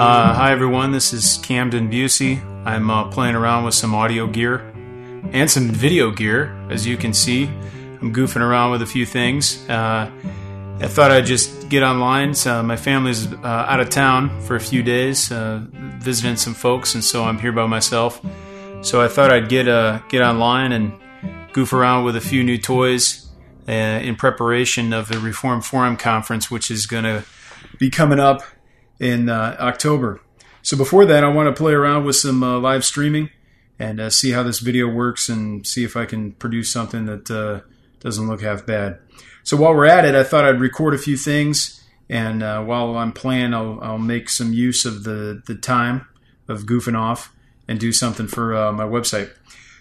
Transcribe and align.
Uh, 0.00 0.32
hi 0.32 0.50
everyone, 0.50 0.92
this 0.92 1.12
is 1.12 1.36
Camden 1.42 1.90
Bucey. 1.90 2.42
I'm 2.64 2.88
uh, 2.88 3.10
playing 3.10 3.34
around 3.34 3.64
with 3.64 3.74
some 3.74 3.94
audio 3.94 4.26
gear 4.26 4.60
and 5.34 5.50
some 5.50 5.68
video 5.68 6.10
gear, 6.10 6.58
as 6.70 6.86
you 6.86 6.96
can 6.96 7.12
see. 7.12 7.44
I'm 8.00 8.10
goofing 8.14 8.40
around 8.40 8.70
with 8.70 8.80
a 8.80 8.86
few 8.86 9.04
things. 9.04 9.68
Uh, 9.68 10.10
I 10.80 10.86
thought 10.86 11.10
I'd 11.10 11.26
just 11.26 11.68
get 11.68 11.82
online. 11.82 12.32
So 12.32 12.62
my 12.62 12.76
family's 12.76 13.30
uh, 13.30 13.44
out 13.44 13.80
of 13.80 13.90
town 13.90 14.40
for 14.40 14.56
a 14.56 14.60
few 14.60 14.82
days, 14.82 15.30
uh, 15.30 15.66
visiting 15.98 16.36
some 16.36 16.54
folks, 16.54 16.94
and 16.94 17.04
so 17.04 17.24
I'm 17.24 17.38
here 17.38 17.52
by 17.52 17.66
myself. 17.66 18.22
So 18.80 19.02
I 19.02 19.08
thought 19.08 19.30
I'd 19.30 19.50
get 19.50 19.68
uh, 19.68 20.00
get 20.08 20.22
online 20.22 20.72
and 20.72 20.94
goof 21.52 21.74
around 21.74 22.06
with 22.06 22.16
a 22.16 22.22
few 22.22 22.42
new 22.42 22.56
toys 22.56 23.28
in 23.66 24.16
preparation 24.16 24.94
of 24.94 25.08
the 25.08 25.18
Reformed 25.18 25.66
Forum 25.66 25.98
conference, 25.98 26.50
which 26.50 26.70
is 26.70 26.86
going 26.86 27.04
to 27.04 27.22
be 27.78 27.90
coming 27.90 28.18
up 28.18 28.40
in 29.00 29.30
uh, 29.30 29.56
October. 29.58 30.20
So 30.62 30.76
before 30.76 31.06
that, 31.06 31.24
I 31.24 31.28
want 31.28 31.54
to 31.54 31.58
play 31.58 31.72
around 31.72 32.04
with 32.04 32.16
some 32.16 32.42
uh, 32.42 32.58
live 32.60 32.84
streaming 32.84 33.30
and 33.78 33.98
uh, 33.98 34.10
see 34.10 34.32
how 34.32 34.42
this 34.42 34.60
video 34.60 34.86
works 34.86 35.28
and 35.30 35.66
see 35.66 35.84
if 35.84 35.96
I 35.96 36.04
can 36.04 36.32
produce 36.32 36.70
something 36.70 37.06
that 37.06 37.30
uh, 37.30 37.66
doesn't 38.00 38.28
look 38.28 38.42
half 38.42 38.66
bad. 38.66 38.98
So 39.42 39.56
while 39.56 39.74
we're 39.74 39.86
at 39.86 40.04
it, 40.04 40.14
I 40.14 40.22
thought 40.22 40.44
I'd 40.44 40.60
record 40.60 40.92
a 40.92 40.98
few 40.98 41.16
things, 41.16 41.82
and 42.10 42.42
uh, 42.42 42.62
while 42.62 42.98
I'm 42.98 43.12
playing, 43.12 43.54
I'll, 43.54 43.78
I'll, 43.80 43.98
make 43.98 44.28
some 44.28 44.52
use 44.52 44.84
of 44.84 45.04
the, 45.04 45.42
the 45.46 45.54
time 45.54 46.06
of 46.46 46.64
goofing 46.64 46.96
off 46.96 47.34
and 47.66 47.80
do 47.80 47.90
something 47.90 48.26
for 48.26 48.54
uh, 48.54 48.70
my 48.70 48.84
website. 48.84 49.30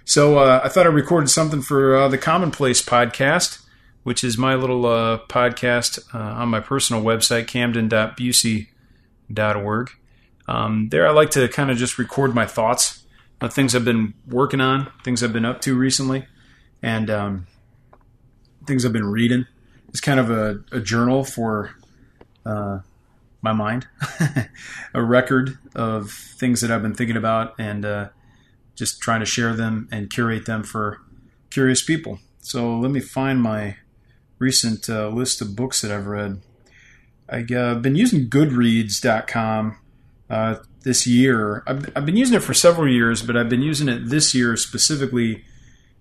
So 0.05 0.39
I 0.39 0.69
thought 0.69 0.87
I 0.87 0.89
recorded 0.89 1.29
something 1.29 1.61
for 1.61 2.09
the 2.09 2.17
Commonplace 2.17 2.81
podcast, 2.81 3.63
which 4.01 4.23
is 4.23 4.39
my 4.39 4.55
little 4.55 4.81
podcast 5.27 5.99
on 6.15 6.49
my 6.49 6.61
personal 6.61 7.03
website, 7.03 7.45
camden.bucey.com 7.45 8.68
org. 9.55 9.91
Um, 10.47 10.89
there, 10.89 11.07
I 11.07 11.11
like 11.11 11.31
to 11.31 11.47
kind 11.47 11.69
of 11.69 11.77
just 11.77 11.99
record 11.99 12.33
my 12.33 12.45
thoughts, 12.45 13.03
uh, 13.39 13.47
things 13.47 13.75
I've 13.75 13.85
been 13.85 14.13
working 14.27 14.61
on, 14.61 14.91
things 15.03 15.23
I've 15.23 15.33
been 15.33 15.45
up 15.45 15.61
to 15.61 15.77
recently, 15.77 16.25
and 16.81 17.09
um, 17.09 17.47
things 18.65 18.85
I've 18.85 18.93
been 18.93 19.05
reading. 19.05 19.45
It's 19.89 19.99
kind 19.99 20.19
of 20.19 20.29
a, 20.29 20.61
a 20.71 20.79
journal 20.79 21.23
for 21.23 21.75
uh, 22.45 22.79
my 23.41 23.53
mind, 23.53 23.87
a 24.93 25.03
record 25.03 25.57
of 25.75 26.11
things 26.11 26.61
that 26.61 26.71
I've 26.71 26.81
been 26.81 26.95
thinking 26.95 27.17
about, 27.17 27.53
and 27.59 27.85
uh, 27.85 28.09
just 28.75 29.01
trying 29.01 29.19
to 29.19 29.25
share 29.25 29.55
them 29.55 29.87
and 29.91 30.09
curate 30.09 30.45
them 30.45 30.63
for 30.63 30.99
curious 31.49 31.83
people. 31.83 32.19
So 32.39 32.77
let 32.77 32.91
me 32.91 32.99
find 32.99 33.41
my 33.41 33.77
recent 34.39 34.89
uh, 34.89 35.09
list 35.09 35.41
of 35.41 35.55
books 35.55 35.81
that 35.81 35.91
I've 35.91 36.07
read. 36.07 36.41
I've 37.31 37.51
uh, 37.51 37.75
been 37.75 37.95
using 37.95 38.27
Goodreads.com 38.29 39.77
uh, 40.29 40.55
this 40.83 41.05
year. 41.05 41.63
I've, 41.67 41.89
I've, 41.95 42.05
been 42.05 42.17
using 42.17 42.35
it 42.35 42.43
for 42.43 42.53
several 42.53 42.87
years, 42.87 43.21
but 43.21 43.37
I've 43.37 43.49
been 43.49 43.61
using 43.61 43.87
it 43.87 44.09
this 44.09 44.33
year 44.33 44.57
specifically 44.57 45.43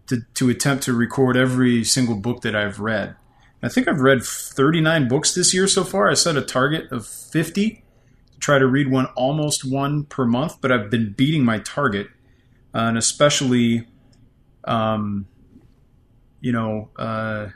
to, 0.06 0.22
to 0.34 0.48
attempt 0.48 0.84
to 0.84 0.92
record 0.92 1.36
every 1.36 1.84
single 1.84 2.16
book 2.16 2.42
that 2.42 2.56
I've 2.56 2.80
read. 2.80 3.16
I 3.62 3.68
think 3.68 3.88
I've 3.88 4.00
read 4.00 4.22
39 4.22 5.08
books 5.08 5.34
this 5.34 5.52
year 5.52 5.66
so 5.66 5.84
far. 5.84 6.08
I 6.08 6.14
set 6.14 6.36
a 6.36 6.42
target 6.42 6.90
of 6.92 7.06
50 7.06 7.82
to 8.32 8.38
try 8.38 8.58
to 8.58 8.66
read 8.66 8.90
one 8.90 9.06
almost 9.16 9.70
one 9.70 10.04
per 10.04 10.24
month, 10.24 10.60
but 10.60 10.70
I've 10.70 10.90
been 10.90 11.12
beating 11.12 11.44
my 11.44 11.58
target, 11.58 12.06
uh, 12.74 12.78
and 12.78 12.96
especially, 12.96 13.88
um, 14.64 15.26
you 16.40 16.52
know, 16.52 16.90
uh, 16.96 17.48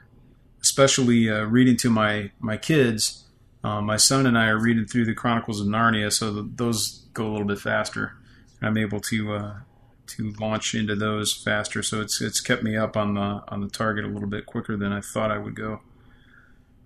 especially 0.60 1.30
uh, 1.30 1.44
reading 1.44 1.76
to 1.78 1.90
my 1.90 2.32
my 2.40 2.56
kids 2.56 3.22
uh, 3.64 3.80
my 3.80 3.96
son 3.96 4.26
and 4.26 4.36
I 4.36 4.48
are 4.48 4.58
reading 4.58 4.86
through 4.86 5.04
the 5.04 5.14
Chronicles 5.14 5.60
of 5.60 5.68
Narnia, 5.68 6.12
so 6.12 6.30
those 6.42 7.06
go 7.14 7.28
a 7.28 7.30
little 7.30 7.46
bit 7.46 7.60
faster. 7.60 8.14
I'm 8.60 8.76
able 8.76 9.00
to 9.00 9.34
uh, 9.34 9.54
to 10.08 10.32
launch 10.40 10.74
into 10.74 10.96
those 10.96 11.32
faster, 11.32 11.82
so 11.82 12.00
it's 12.00 12.20
it's 12.20 12.40
kept 12.40 12.62
me 12.62 12.76
up 12.76 12.96
on 12.96 13.14
the 13.14 13.42
on 13.48 13.60
the 13.60 13.68
target 13.68 14.04
a 14.04 14.08
little 14.08 14.28
bit 14.28 14.46
quicker 14.46 14.76
than 14.76 14.92
I 14.92 15.00
thought 15.00 15.30
I 15.30 15.38
would 15.38 15.54
go. 15.54 15.80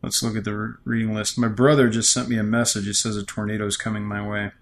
Let's 0.02 0.22
look 0.22 0.36
at 0.36 0.44
the 0.44 0.54
re- 0.54 0.74
reading 0.84 1.14
list. 1.14 1.38
My 1.38 1.48
brother 1.48 1.88
just 1.88 2.12
sent 2.12 2.28
me 2.28 2.38
a 2.38 2.44
message. 2.44 2.86
It 2.86 2.94
says 2.94 3.16
a 3.16 3.24
tornado 3.24 3.66
is 3.66 3.78
coming 3.78 4.04
my 4.04 4.26
way. 4.26 4.52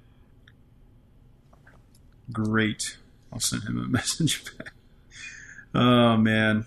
Great. 2.32 2.96
I'll 3.32 3.40
send 3.40 3.64
him 3.64 3.78
a 3.78 3.88
message 3.88 4.44
back. 4.56 4.72
Oh 5.74 6.16
man. 6.16 6.66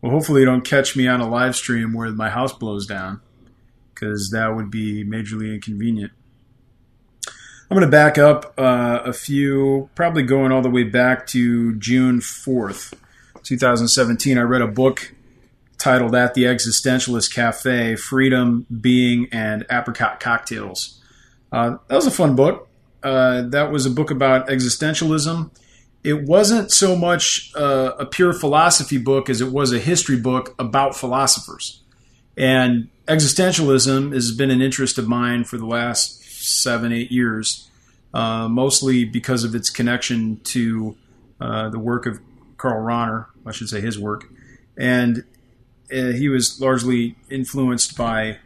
Well, 0.00 0.12
hopefully 0.12 0.40
you 0.40 0.46
don't 0.46 0.64
catch 0.64 0.96
me 0.96 1.06
on 1.08 1.20
a 1.20 1.28
live 1.28 1.56
stream 1.56 1.92
where 1.92 2.10
my 2.10 2.30
house 2.30 2.52
blows 2.52 2.86
down 2.86 3.20
because 3.96 4.30
that 4.30 4.54
would 4.54 4.70
be 4.70 5.04
majorly 5.04 5.54
inconvenient. 5.54 6.12
I'm 7.68 7.76
going 7.76 7.80
to 7.80 7.90
back 7.90 8.16
up 8.16 8.54
uh, 8.56 9.00
a 9.04 9.12
few, 9.12 9.90
probably 9.96 10.22
going 10.22 10.52
all 10.52 10.62
the 10.62 10.70
way 10.70 10.84
back 10.84 11.26
to 11.28 11.74
June 11.76 12.20
4th, 12.20 12.94
2017. 13.42 14.38
I 14.38 14.42
read 14.42 14.62
a 14.62 14.68
book 14.68 15.12
titled 15.76 16.14
At 16.14 16.34
the 16.34 16.44
Existentialist 16.44 17.34
Cafe 17.34 17.96
Freedom, 17.96 18.66
Being, 18.80 19.28
and 19.32 19.66
Apricot 19.68 20.20
Cocktails. 20.20 21.02
Uh, 21.50 21.78
that 21.88 21.96
was 21.96 22.06
a 22.06 22.10
fun 22.12 22.36
book. 22.36 22.68
Uh, 23.02 23.42
that 23.48 23.72
was 23.72 23.84
a 23.84 23.90
book 23.90 24.12
about 24.12 24.48
existentialism. 24.48 25.50
It 26.04 26.22
wasn't 26.22 26.70
so 26.70 26.94
much 26.94 27.50
uh, 27.56 27.94
a 27.98 28.06
pure 28.06 28.32
philosophy 28.32 28.98
book 28.98 29.28
as 29.28 29.40
it 29.40 29.50
was 29.50 29.72
a 29.72 29.80
history 29.80 30.18
book 30.18 30.54
about 30.60 30.94
philosophers. 30.94 31.82
And 32.36 32.90
existentialism 33.06 34.12
has 34.12 34.32
been 34.32 34.50
an 34.50 34.60
interest 34.60 34.98
of 34.98 35.08
mine 35.08 35.44
for 35.44 35.58
the 35.58 35.66
last 35.66 36.22
seven, 36.42 36.92
eight 36.92 37.10
years, 37.10 37.70
uh, 38.12 38.48
mostly 38.48 39.04
because 39.04 39.44
of 39.44 39.54
its 39.54 39.70
connection 39.70 40.40
to 40.44 40.96
uh, 41.40 41.68
the 41.68 41.78
work 41.78 42.06
of 42.06 42.20
Karl 42.56 42.82
Rahner, 42.82 43.26
I 43.44 43.52
should 43.52 43.68
say 43.68 43.80
his 43.80 43.98
work. 43.98 44.24
And 44.76 45.24
uh, 45.92 46.12
he 46.12 46.28
was 46.28 46.60
largely 46.60 47.16
influenced 47.30 47.96
by 47.96 48.38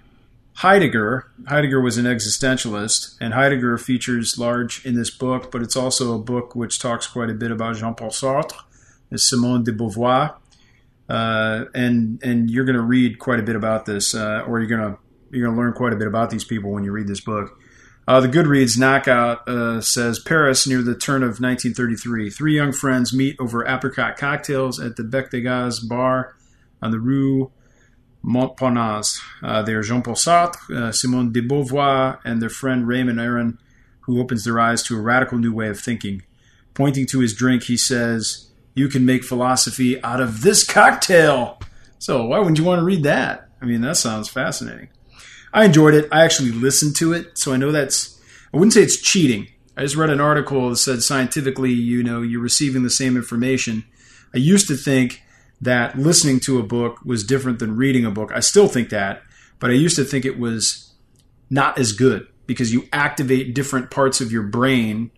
Heidegger. 0.55 1.31
Heidegger 1.49 1.81
was 1.81 1.97
an 1.97 2.05
existentialist, 2.05 3.17
and 3.21 3.33
Heidegger 3.33 3.79
features 3.79 4.39
large 4.39 4.85
in 4.85 4.95
this 4.95 5.11
book, 5.11 5.51
but 5.51 5.63
it's 5.63 5.77
also 5.77 6.15
a 6.15 6.19
book 6.19 6.55
which 6.55 6.79
talks 6.79 7.07
quite 7.07 7.31
a 7.31 7.35
bit 7.35 7.51
about 7.51 7.77
Jean 7.77 7.95
Paul 7.95 8.11
Sartre 8.11 8.61
and 9.11 9.21
Simone 9.21 9.65
de 9.65 9.73
Beauvoir 9.73 10.35
uh, 11.11 11.65
and 11.75 12.23
and 12.23 12.49
you're 12.49 12.65
going 12.65 12.77
to 12.77 12.83
read 12.83 13.19
quite 13.19 13.41
a 13.41 13.43
bit 13.43 13.57
about 13.57 13.85
this, 13.85 14.15
uh, 14.15 14.45
or 14.47 14.61
you're 14.61 14.69
going 14.69 14.93
to 14.93 14.99
you're 15.31 15.45
going 15.45 15.57
to 15.57 15.61
learn 15.61 15.73
quite 15.73 15.93
a 15.93 15.97
bit 15.97 16.07
about 16.07 16.31
these 16.31 16.45
people 16.45 16.71
when 16.71 16.85
you 16.85 16.93
read 16.93 17.09
this 17.09 17.21
book. 17.21 17.59
Uh, 18.07 18.21
the 18.21 18.29
Goodreads 18.29 18.79
knockout 18.79 19.47
uh, 19.49 19.81
says 19.81 20.19
Paris 20.19 20.67
near 20.67 20.83
the 20.83 20.97
turn 20.97 21.23
of 21.23 21.41
1933. 21.41 22.31
Three 22.31 22.55
young 22.55 22.73
friends 22.73 23.13
meet 23.13 23.37
over 23.39 23.67
apricot 23.67 24.17
cocktails 24.17 24.81
at 24.81 24.97
the 24.97 25.05
Bec 25.05 25.31
de 25.31 25.41
Gaz 25.41 25.81
bar 25.81 26.37
on 26.81 26.91
the 26.91 26.99
Rue 26.99 27.53
Montparnasse. 28.25 29.21
Uh, 29.43 29.63
they 29.63 29.75
are 29.75 29.83
Jean 29.83 30.03
Paul 30.03 30.15
Sartre, 30.15 30.95
Simone 30.95 31.33
de 31.33 31.41
Beauvoir, 31.41 32.19
and 32.25 32.41
their 32.41 32.49
friend 32.49 32.87
Raymond 32.87 33.21
Aron, 33.21 33.59
who 34.03 34.21
opens 34.21 34.45
their 34.45 34.59
eyes 34.59 34.83
to 34.85 34.97
a 34.97 35.01
radical 35.01 35.39
new 35.39 35.53
way 35.53 35.69
of 35.69 35.79
thinking. 35.79 36.23
Pointing 36.75 37.07
to 37.07 37.21
his 37.21 37.35
drink, 37.35 37.65
he 37.65 37.77
says, 37.77 38.50
you 38.81 38.89
can 38.89 39.05
make 39.05 39.23
philosophy 39.23 40.03
out 40.03 40.23
of 40.23 40.41
this 40.41 40.65
cocktail. 40.65 41.61
So 41.99 42.25
why 42.25 42.39
wouldn't 42.39 42.59
you 42.59 42.65
want 42.65 42.79
to 42.79 42.85
read 42.85 43.03
that? 43.03 43.51
I 43.61 43.67
mean, 43.67 43.83
that 43.83 43.99
sounds 43.99 44.31
fascinating. 44.31 44.89
I 45.53 45.67
enjoyed 45.67 45.93
it. 45.93 46.09
I 46.11 46.25
actually 46.25 46.51
listened 46.51 46.97
to 46.97 47.13
it, 47.13 47.37
so 47.37 47.53
I 47.53 47.59
know 47.59 47.73
that's. 47.73 48.19
I 48.55 48.57
wouldn't 48.57 48.73
say 48.73 48.81
it's 48.81 49.01
cheating. 49.01 49.49
I 49.77 49.83
just 49.83 49.97
read 49.97 50.09
an 50.09 50.21
article 50.21 50.71
that 50.71 50.77
said 50.77 51.03
scientifically, 51.03 51.73
you 51.73 52.03
know, 52.03 52.23
you're 52.23 52.41
receiving 52.41 52.83
the 52.83 52.91
same 52.91 53.17
information. 53.17 53.85
I 54.35 54.39
used 54.39 54.67
to 54.69 54.77
think 54.77 55.23
that 55.61 55.99
listening 55.99 56.41
to 56.41 56.59
a 56.59 56.63
book 56.63 57.01
was 57.05 57.23
different 57.23 57.59
than 57.59 57.77
reading 57.77 58.07
a 58.07 58.11
book. 58.11 58.33
I 58.35 58.41
still 58.41 58.67
think 58.67 58.89
that, 58.89 59.23
but 59.59 59.71
I 59.71 59.75
used 59.75 59.97
to 59.97 60.05
think 60.05 60.25
it 60.25 60.39
was 60.39 60.95
not 61.51 61.79
as 61.79 61.93
good 61.93 62.27
because 62.47 62.73
you 62.73 62.89
activate 62.95 63.55
different 63.55 63.91
parts 63.91 64.23
of 64.23 64.33
your 64.33 64.45
brain 64.45 65.11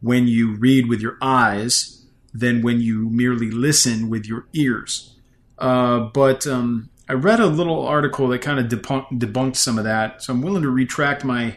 when 0.00 0.26
you 0.26 0.56
read 0.56 0.88
with 0.88 1.00
your 1.00 1.16
eyes 1.22 1.95
than 2.38 2.62
when 2.62 2.80
you 2.80 3.08
merely 3.08 3.50
listen 3.50 4.10
with 4.10 4.26
your 4.26 4.46
ears. 4.52 5.14
Uh, 5.58 6.00
but 6.00 6.46
um, 6.46 6.90
I 7.08 7.14
read 7.14 7.40
a 7.40 7.46
little 7.46 7.86
article 7.86 8.28
that 8.28 8.42
kind 8.42 8.60
of 8.60 8.66
debunk- 8.66 9.18
debunked 9.18 9.56
some 9.56 9.78
of 9.78 9.84
that, 9.84 10.22
so 10.22 10.32
I'm 10.32 10.42
willing 10.42 10.62
to 10.62 10.70
retract 10.70 11.24
my 11.24 11.56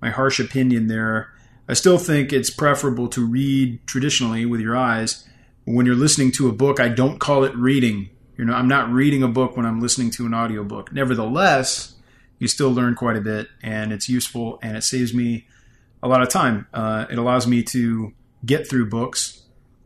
my 0.00 0.10
harsh 0.10 0.38
opinion 0.38 0.88
there. 0.88 1.32
I 1.66 1.72
still 1.72 1.96
think 1.96 2.30
it's 2.30 2.50
preferable 2.50 3.08
to 3.08 3.26
read 3.26 3.86
traditionally 3.86 4.44
with 4.44 4.60
your 4.60 4.76
eyes. 4.76 5.26
When 5.64 5.86
you're 5.86 5.94
listening 5.94 6.30
to 6.32 6.48
a 6.48 6.52
book, 6.52 6.78
I 6.78 6.88
don't 6.88 7.18
call 7.18 7.42
it 7.44 7.56
reading. 7.56 8.10
You 8.36 8.44
know, 8.44 8.52
I'm 8.52 8.68
not 8.68 8.90
reading 8.90 9.22
a 9.22 9.28
book 9.28 9.56
when 9.56 9.64
I'm 9.64 9.80
listening 9.80 10.10
to 10.12 10.26
an 10.26 10.34
audiobook. 10.34 10.92
Nevertheless, 10.92 11.94
you 12.38 12.48
still 12.48 12.70
learn 12.70 12.94
quite 12.94 13.16
a 13.16 13.22
bit, 13.22 13.48
and 13.62 13.92
it's 13.92 14.10
useful, 14.10 14.58
and 14.62 14.76
it 14.76 14.84
saves 14.84 15.14
me 15.14 15.46
a 16.02 16.08
lot 16.08 16.20
of 16.20 16.28
time. 16.28 16.66
Uh, 16.74 17.06
it 17.10 17.16
allows 17.16 17.46
me 17.46 17.62
to 17.62 18.12
get 18.44 18.68
through 18.68 18.90
books 18.90 19.43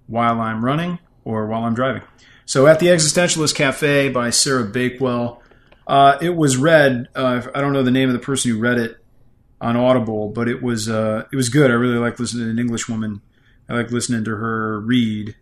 while 0.09 0.41
I'm 0.41 0.65
running 0.65 0.99
or 1.25 1.47
while 1.47 1.63
I'm 1.63 1.75
driving. 1.75 2.03
So 2.47 2.67
at 2.67 2.81
the 2.81 2.87
Existentialist 2.87 3.55
Cafe 3.55 4.09
by 4.09 4.31
Sarah 4.31 4.65
Bakewell, 4.65 5.41
uh, 5.87 6.19
it 6.21 6.35
was 6.35 6.57
read. 6.57 7.09
Uh, 7.15 7.43
I 7.55 7.61
don't 7.61 7.73
know 7.73 7.85
the 7.85 7.93
name 7.93 8.09
of 8.09 8.15
the 8.15 8.19
person 8.19 8.51
who 8.51 8.59
read 8.59 8.79
it. 8.79 8.97
on 9.61 9.77
Audible, 9.77 10.29
but 10.29 10.49
it 10.49 10.63
was 10.63 10.89
uh, 10.89 11.25
it 11.33 11.37
was 11.37 11.49
good. 11.49 11.71
I 11.71 11.75
really 11.75 11.99
like 11.99 12.19
listening 12.19 12.45
to 12.45 12.51
an 12.51 12.59
English 12.59 12.89
woman. 12.89 13.21
I 13.69 13.75
like 13.75 13.91
listening 13.91 14.25
to 14.25 14.37
her 14.37 14.81
read, 14.81 15.35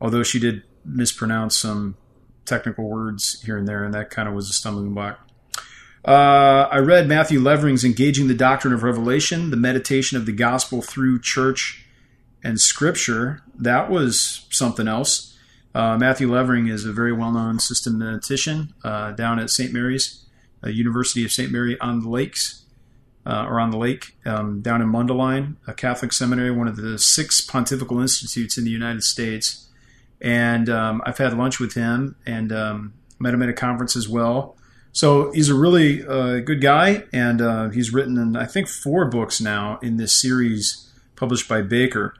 although 0.00 0.22
she 0.22 0.38
did 0.38 0.62
mispronounce 0.84 1.58
some 1.58 1.96
technical 2.44 2.88
words 2.88 3.42
here 3.42 3.58
and 3.58 3.66
there, 3.66 3.84
and 3.84 3.92
that 3.92 4.10
kind 4.10 4.28
of 4.28 4.34
was 4.34 4.48
a 4.48 4.52
stumbling 4.52 4.94
block. 4.94 5.18
Uh, 6.04 6.68
I 6.70 6.78
read 6.78 7.08
Matthew 7.08 7.40
Levering's 7.40 7.84
Engaging 7.84 8.28
the 8.28 8.34
Doctrine 8.34 8.72
of 8.72 8.84
Revelation, 8.84 9.50
the 9.50 9.56
meditation 9.56 10.16
of 10.16 10.24
the 10.24 10.32
gospel 10.32 10.80
through 10.80 11.20
church 11.20 11.84
and 12.42 12.60
scripture. 12.60 13.42
That 13.58 13.90
was 13.90 14.46
something 14.50 14.88
else. 14.88 15.36
Uh, 15.74 15.98
Matthew 15.98 16.32
Levering 16.32 16.68
is 16.68 16.84
a 16.84 16.92
very 16.92 17.12
well 17.12 17.32
known 17.32 17.58
systematician 17.58 18.72
uh, 18.82 19.12
down 19.12 19.38
at 19.38 19.50
St. 19.50 19.72
Mary's, 19.72 20.24
uh, 20.64 20.68
University 20.68 21.24
of 21.24 21.32
St. 21.32 21.52
Mary 21.52 21.78
on 21.80 22.00
the 22.00 22.08
Lakes, 22.08 22.64
uh, 23.26 23.44
or 23.46 23.60
on 23.60 23.70
the 23.70 23.76
lake, 23.76 24.16
um, 24.24 24.62
down 24.62 24.80
in 24.80 24.88
Mundelein, 24.88 25.56
a 25.66 25.74
Catholic 25.74 26.12
seminary, 26.12 26.50
one 26.50 26.68
of 26.68 26.76
the 26.76 26.98
six 26.98 27.40
pontifical 27.40 28.00
institutes 28.00 28.56
in 28.56 28.64
the 28.64 28.70
United 28.70 29.02
States. 29.02 29.68
And 30.20 30.70
um, 30.70 31.02
I've 31.04 31.18
had 31.18 31.36
lunch 31.36 31.60
with 31.60 31.74
him 31.74 32.16
and 32.24 32.52
um, 32.52 32.94
met 33.18 33.34
him 33.34 33.42
at 33.42 33.48
a 33.48 33.52
conference 33.52 33.96
as 33.96 34.08
well. 34.08 34.56
So 34.92 35.30
he's 35.32 35.50
a 35.50 35.54
really 35.54 36.06
uh, 36.06 36.38
good 36.38 36.62
guy, 36.62 37.04
and 37.12 37.42
uh, 37.42 37.68
he's 37.68 37.92
written, 37.92 38.34
I 38.34 38.46
think, 38.46 38.66
four 38.66 39.04
books 39.04 39.42
now 39.42 39.78
in 39.82 39.98
this 39.98 40.18
series 40.18 40.90
published 41.16 41.48
by 41.48 41.60
Baker. 41.60 42.14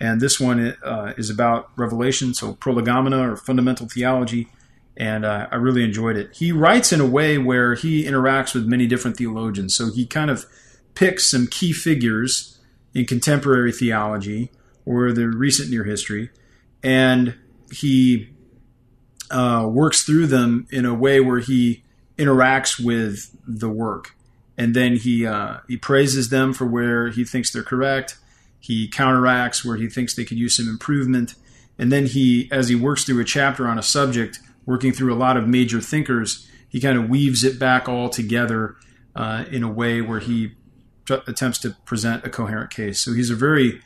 And 0.00 0.20
this 0.20 0.38
one 0.38 0.76
uh, 0.84 1.14
is 1.16 1.28
about 1.28 1.70
Revelation, 1.76 2.34
so 2.34 2.54
prolegomena 2.54 3.32
or 3.32 3.36
fundamental 3.36 3.88
theology, 3.88 4.48
and 4.96 5.24
uh, 5.24 5.48
I 5.50 5.56
really 5.56 5.82
enjoyed 5.82 6.16
it. 6.16 6.34
He 6.34 6.52
writes 6.52 6.92
in 6.92 7.00
a 7.00 7.06
way 7.06 7.38
where 7.38 7.74
he 7.74 8.04
interacts 8.04 8.54
with 8.54 8.66
many 8.66 8.86
different 8.86 9.16
theologians, 9.16 9.74
so 9.74 9.90
he 9.90 10.06
kind 10.06 10.30
of 10.30 10.46
picks 10.94 11.28
some 11.30 11.46
key 11.46 11.72
figures 11.72 12.58
in 12.94 13.06
contemporary 13.06 13.72
theology 13.72 14.50
or 14.84 15.12
the 15.12 15.28
recent 15.28 15.70
near 15.70 15.84
history, 15.84 16.30
and 16.82 17.34
he 17.72 18.28
uh, 19.30 19.68
works 19.68 20.02
through 20.02 20.26
them 20.26 20.66
in 20.70 20.84
a 20.84 20.94
way 20.94 21.20
where 21.20 21.40
he 21.40 21.82
interacts 22.16 22.82
with 22.82 23.36
the 23.46 23.68
work, 23.68 24.14
and 24.56 24.74
then 24.74 24.96
he 24.96 25.26
uh, 25.26 25.58
he 25.68 25.76
praises 25.76 26.30
them 26.30 26.52
for 26.52 26.66
where 26.66 27.10
he 27.10 27.24
thinks 27.24 27.52
they're 27.52 27.62
correct. 27.62 28.16
He 28.60 28.88
counteracts 28.88 29.64
where 29.64 29.76
he 29.76 29.88
thinks 29.88 30.14
they 30.14 30.24
could 30.24 30.38
use 30.38 30.56
some 30.56 30.68
improvement, 30.68 31.34
and 31.78 31.92
then 31.92 32.06
he, 32.06 32.48
as 32.50 32.68
he 32.68 32.74
works 32.74 33.04
through 33.04 33.20
a 33.20 33.24
chapter 33.24 33.66
on 33.66 33.78
a 33.78 33.82
subject, 33.82 34.40
working 34.66 34.92
through 34.92 35.14
a 35.14 35.16
lot 35.16 35.36
of 35.36 35.46
major 35.48 35.80
thinkers, 35.80 36.48
he 36.68 36.80
kind 36.80 36.98
of 36.98 37.08
weaves 37.08 37.44
it 37.44 37.58
back 37.58 37.88
all 37.88 38.08
together 38.08 38.76
uh, 39.16 39.44
in 39.50 39.62
a 39.62 39.70
way 39.70 40.00
where 40.00 40.20
he 40.20 40.52
t- 41.06 41.16
attempts 41.26 41.58
to 41.60 41.70
present 41.84 42.24
a 42.24 42.30
coherent 42.30 42.70
case. 42.70 43.00
So 43.00 43.12
he's 43.12 43.30
a 43.30 43.34
very 43.34 43.80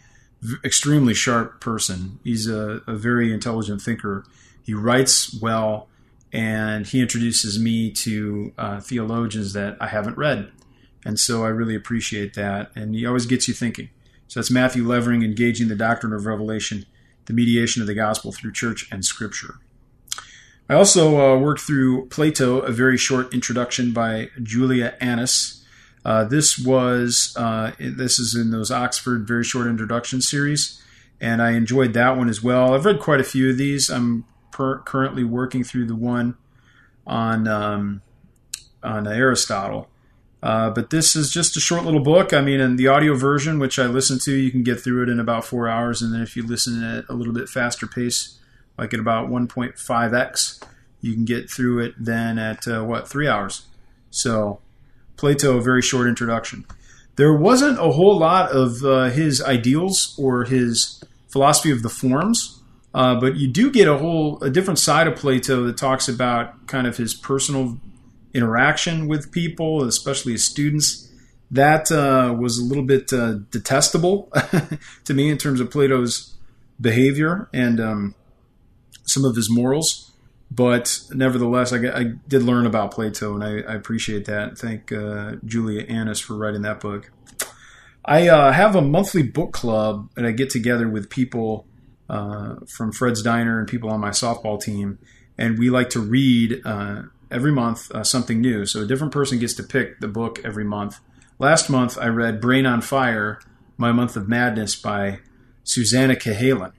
extremely 0.65 1.15
sharp 1.15 1.61
person. 1.61 2.19
He's 2.25 2.49
a, 2.49 2.83
a 2.87 2.97
very 2.97 3.33
intelligent 3.33 3.81
thinker. 3.81 4.25
He 4.63 4.75
writes 4.75 5.39
well 5.41 5.89
and 6.33 6.87
he 6.87 7.01
introduces 7.01 7.59
me 7.59 7.91
to 7.93 8.53
uh, 8.59 8.81
theologians 8.81 9.53
that 9.53 9.77
I 9.81 9.89
haven't 9.89 10.17
read. 10.17 10.51
And 11.05 11.19
so 11.19 11.45
I 11.45 11.49
really 11.49 11.75
appreciate 11.75 12.35
that. 12.35 12.71
And 12.75 12.95
he 12.95 13.07
always 13.07 13.27
gets 13.27 13.47
you 13.49 13.55
thinking. 13.55 13.91
So 14.33 14.41
that's 14.41 14.51
Matthew 14.51 14.89
Levering, 14.89 15.23
Engaging 15.23 15.69
the 15.69 15.77
Doctrine 15.77 16.15
of 16.15 16.25
Revelation, 16.25 16.87
the 17.27 17.35
mediation 17.35 17.83
of 17.83 17.87
the 17.87 17.93
gospel 17.93 18.33
through 18.33 18.53
church 18.53 18.89
and 18.91 19.05
scripture. 19.05 19.57
I 20.71 20.75
also 20.75 21.21
uh, 21.21 21.39
worked 21.39 21.61
through 21.61 22.07
Plato, 22.07 22.61
a 22.61 22.73
very 22.73 22.97
short 22.97 23.35
introduction 23.35 23.93
by 23.93 24.31
Julia 24.43 24.97
Annas. 25.03 25.63
Uh, 26.03 26.25
this 26.25 26.59
was 26.59 27.37
uh, 27.37 27.73
this 27.79 28.19
is 28.19 28.35
in 28.35 28.53
those 28.53 28.71
Oxford 28.71 29.29
very 29.29 29.45
short 29.45 29.67
introduction 29.67 30.23
series, 30.23 30.83
and 31.21 31.43
I 31.43 31.51
enjoyed 31.51 31.93
that 31.93 32.17
one 32.17 32.31
as 32.31 32.43
well. 32.43 32.73
I've 32.73 32.87
read 32.87 33.01
quite 33.01 33.21
a 33.21 33.25
few 33.25 33.51
of 33.51 33.59
these. 33.59 33.91
I'm 33.91 34.25
per- 34.51 34.79
currently 34.79 35.25
working 35.25 35.63
through 35.63 35.89
the 35.89 35.95
one 35.95 36.39
on 37.07 37.47
um, 37.47 38.01
on 38.83 39.07
Aristotle. 39.07 39.91
Uh, 40.43 40.71
but 40.71 40.91
this 40.91 41.15
is 41.15 41.31
just 41.31 41.57
a 41.57 41.61
short 41.61 41.85
little 41.85 42.01
book. 42.01 42.33
I 42.33 42.41
mean, 42.41 42.61
in 42.61 42.77
the 42.77 42.89
audio 42.89 43.15
version, 43.15 43.59
which 43.59 43.79
I 43.79 43.87
listened 43.87 44.21
to, 44.23 44.35
you 44.35 44.51
can 44.51 44.65
get 44.65 44.81
through 44.81 45.05
it 45.05 45.09
in 45.09 45.21
about 45.21 45.45
four 45.45 45.69
hours. 45.69 46.03
And 46.03 46.13
then 46.13 46.21
if 46.21 46.37
you 46.37 46.45
listen 46.45 46.83
at 46.83 47.05
a 47.09 47.15
little 47.15 47.33
bit 47.33 47.49
faster 47.49 47.87
pace, 47.87 48.39
like 48.77 48.93
at 48.93 48.99
about 48.99 49.29
1.5x, 49.29 50.63
you 51.01 51.15
can 51.15 51.25
get 51.25 51.49
through 51.49 51.81
it 51.81 51.95
then 51.97 52.39
at 52.39 52.67
uh, 52.67 52.83
what, 52.83 53.09
three 53.09 53.29
hours. 53.29 53.67
So, 54.11 54.61
Plato, 55.17 55.59
a 55.59 55.63
very 55.63 55.83
short 55.83 56.09
introduction. 56.09 56.65
There 57.17 57.35
wasn't 57.35 57.79
a 57.79 57.93
whole 57.93 58.19
lot 58.19 58.51
of 58.51 58.85
uh, 58.85 59.05
his 59.11 59.43
ideals 59.43 60.17
or 60.19 60.45
his 60.45 61.05
philosophy 61.29 61.71
of 61.71 61.83
the 61.83 61.89
forms 61.89 62.63
uh, 62.95 63.19
but 63.19 63.37
you 63.37 63.49
do 63.49 63.71
get 63.71 63.89
a 63.89 63.97
whole 63.97 64.43
a 64.43 64.51
different 64.51 64.79
side 64.79 65.07
of 65.07 65.17
Plato 65.17 65.65
that 65.65 65.77
talks 65.77 66.09
about 66.09 66.67
kind 66.67 66.87
of 66.87 66.97
his 66.97 67.15
personal 67.15 67.79
interaction 68.35 69.09
with 69.09 69.33
people, 69.33 69.85
especially 69.85 70.37
students. 70.39 71.09
That 71.51 71.93
uh, 71.93 72.35
was 72.39 72.59
a 72.59 72.65
little 72.65 72.85
bit 72.85 73.13
uh, 73.13 73.35
detestable 73.51 74.33
to 75.05 75.15
me 75.15 75.31
in 75.31 75.37
terms 75.37 75.61
of 75.61 75.71
Plato's 75.71 76.35
behavior 76.81 77.49
and 77.53 77.79
um, 77.79 78.15
some 79.05 79.25
of 79.25 79.37
his 79.37 79.51
morals. 79.51 80.13
But 80.51 81.01
nevertheless, 81.11 81.73
I, 81.73 81.79
I, 81.89 82.05
did 82.29 82.43
learn 82.43 82.67
about 82.67 82.91
Plato, 82.91 83.35
and 83.35 83.43
I, 83.43 83.73
I 83.73 83.75
appreciate 83.75 84.27
that. 84.27 84.59
Thank 84.59 84.93
uh, 84.93 85.37
Julia 85.47 85.87
Annas 85.89 86.21
for 86.21 86.35
writing 86.35 86.61
that 86.63 86.81
book. 86.81 87.11
I 88.05 88.29
uh, 88.29 88.53
have 88.53 88.77
a 88.77 88.83
monthly 88.83 89.23
book 89.23 89.53
club, 89.53 90.11
and 90.15 90.27
I 90.27 90.33
get 90.33 90.51
together 90.51 90.89
with 90.89 91.09
people 91.09 91.67
uh, 92.11 92.57
from 92.69 92.93
Fred's 92.93 93.23
Diner 93.23 93.59
and 93.59 93.67
people 93.67 93.89
on 93.91 94.01
my 94.01 94.11
softball 94.11 94.61
team, 94.61 94.99
and 95.39 95.59
we 95.59 95.71
like 95.71 95.89
to 95.91 96.01
read 96.01 96.61
uh, 96.67 97.03
every 97.33 97.53
month 97.53 97.91
uh, 97.91 98.05
something 98.05 98.41
new. 98.41 98.67
So 98.67 98.83
a 98.83 98.87
different 98.87 99.13
person 99.13 99.39
gets 99.39 99.55
to 99.55 99.63
pick 99.63 100.01
the 100.01 100.09
book 100.09 100.41
every 100.45 100.65
month. 100.65 101.01
Last 101.39 101.69
month 101.69 101.99
I 101.99 102.07
read 102.09 102.41
Brain 102.41 102.67
on 102.67 102.81
Fire: 102.81 103.41
My 103.77 103.93
Month 103.93 104.17
of 104.17 104.29
Madness 104.29 104.77
by 104.77 105.21
Susannah 105.65 106.17
Cahalan. 106.17 106.73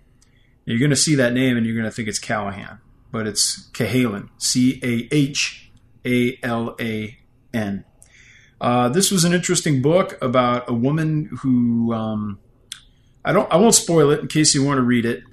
You're 0.65 0.79
going 0.79 0.91
to 0.91 0.95
see 0.95 1.15
that 1.15 1.33
name 1.33 1.57
and 1.57 1.65
you're 1.65 1.75
going 1.75 1.89
to 1.89 1.91
think 1.91 2.07
it's 2.07 2.19
Callahan, 2.19 2.79
but 3.11 3.27
it's 3.27 3.69
Cahalan, 3.71 4.29
C 4.37 4.79
A 4.83 5.13
H 5.13 5.71
A 6.05 6.37
L 6.43 6.75
A 6.79 7.17
N. 7.53 7.85
Uh, 8.61 8.87
this 8.87 9.11
was 9.11 9.25
an 9.25 9.33
interesting 9.33 9.81
book 9.81 10.17
about 10.21 10.69
a 10.69 10.73
woman 10.73 11.37
who 11.41 11.93
um, 11.93 12.39
I 13.25 13.33
don't 13.33 13.51
I 13.51 13.57
won't 13.57 13.75
spoil 13.75 14.09
it 14.11 14.21
in 14.21 14.27
case 14.27 14.55
you 14.55 14.63
want 14.63 14.77
to 14.77 14.83
read 14.83 15.05
it, 15.05 15.23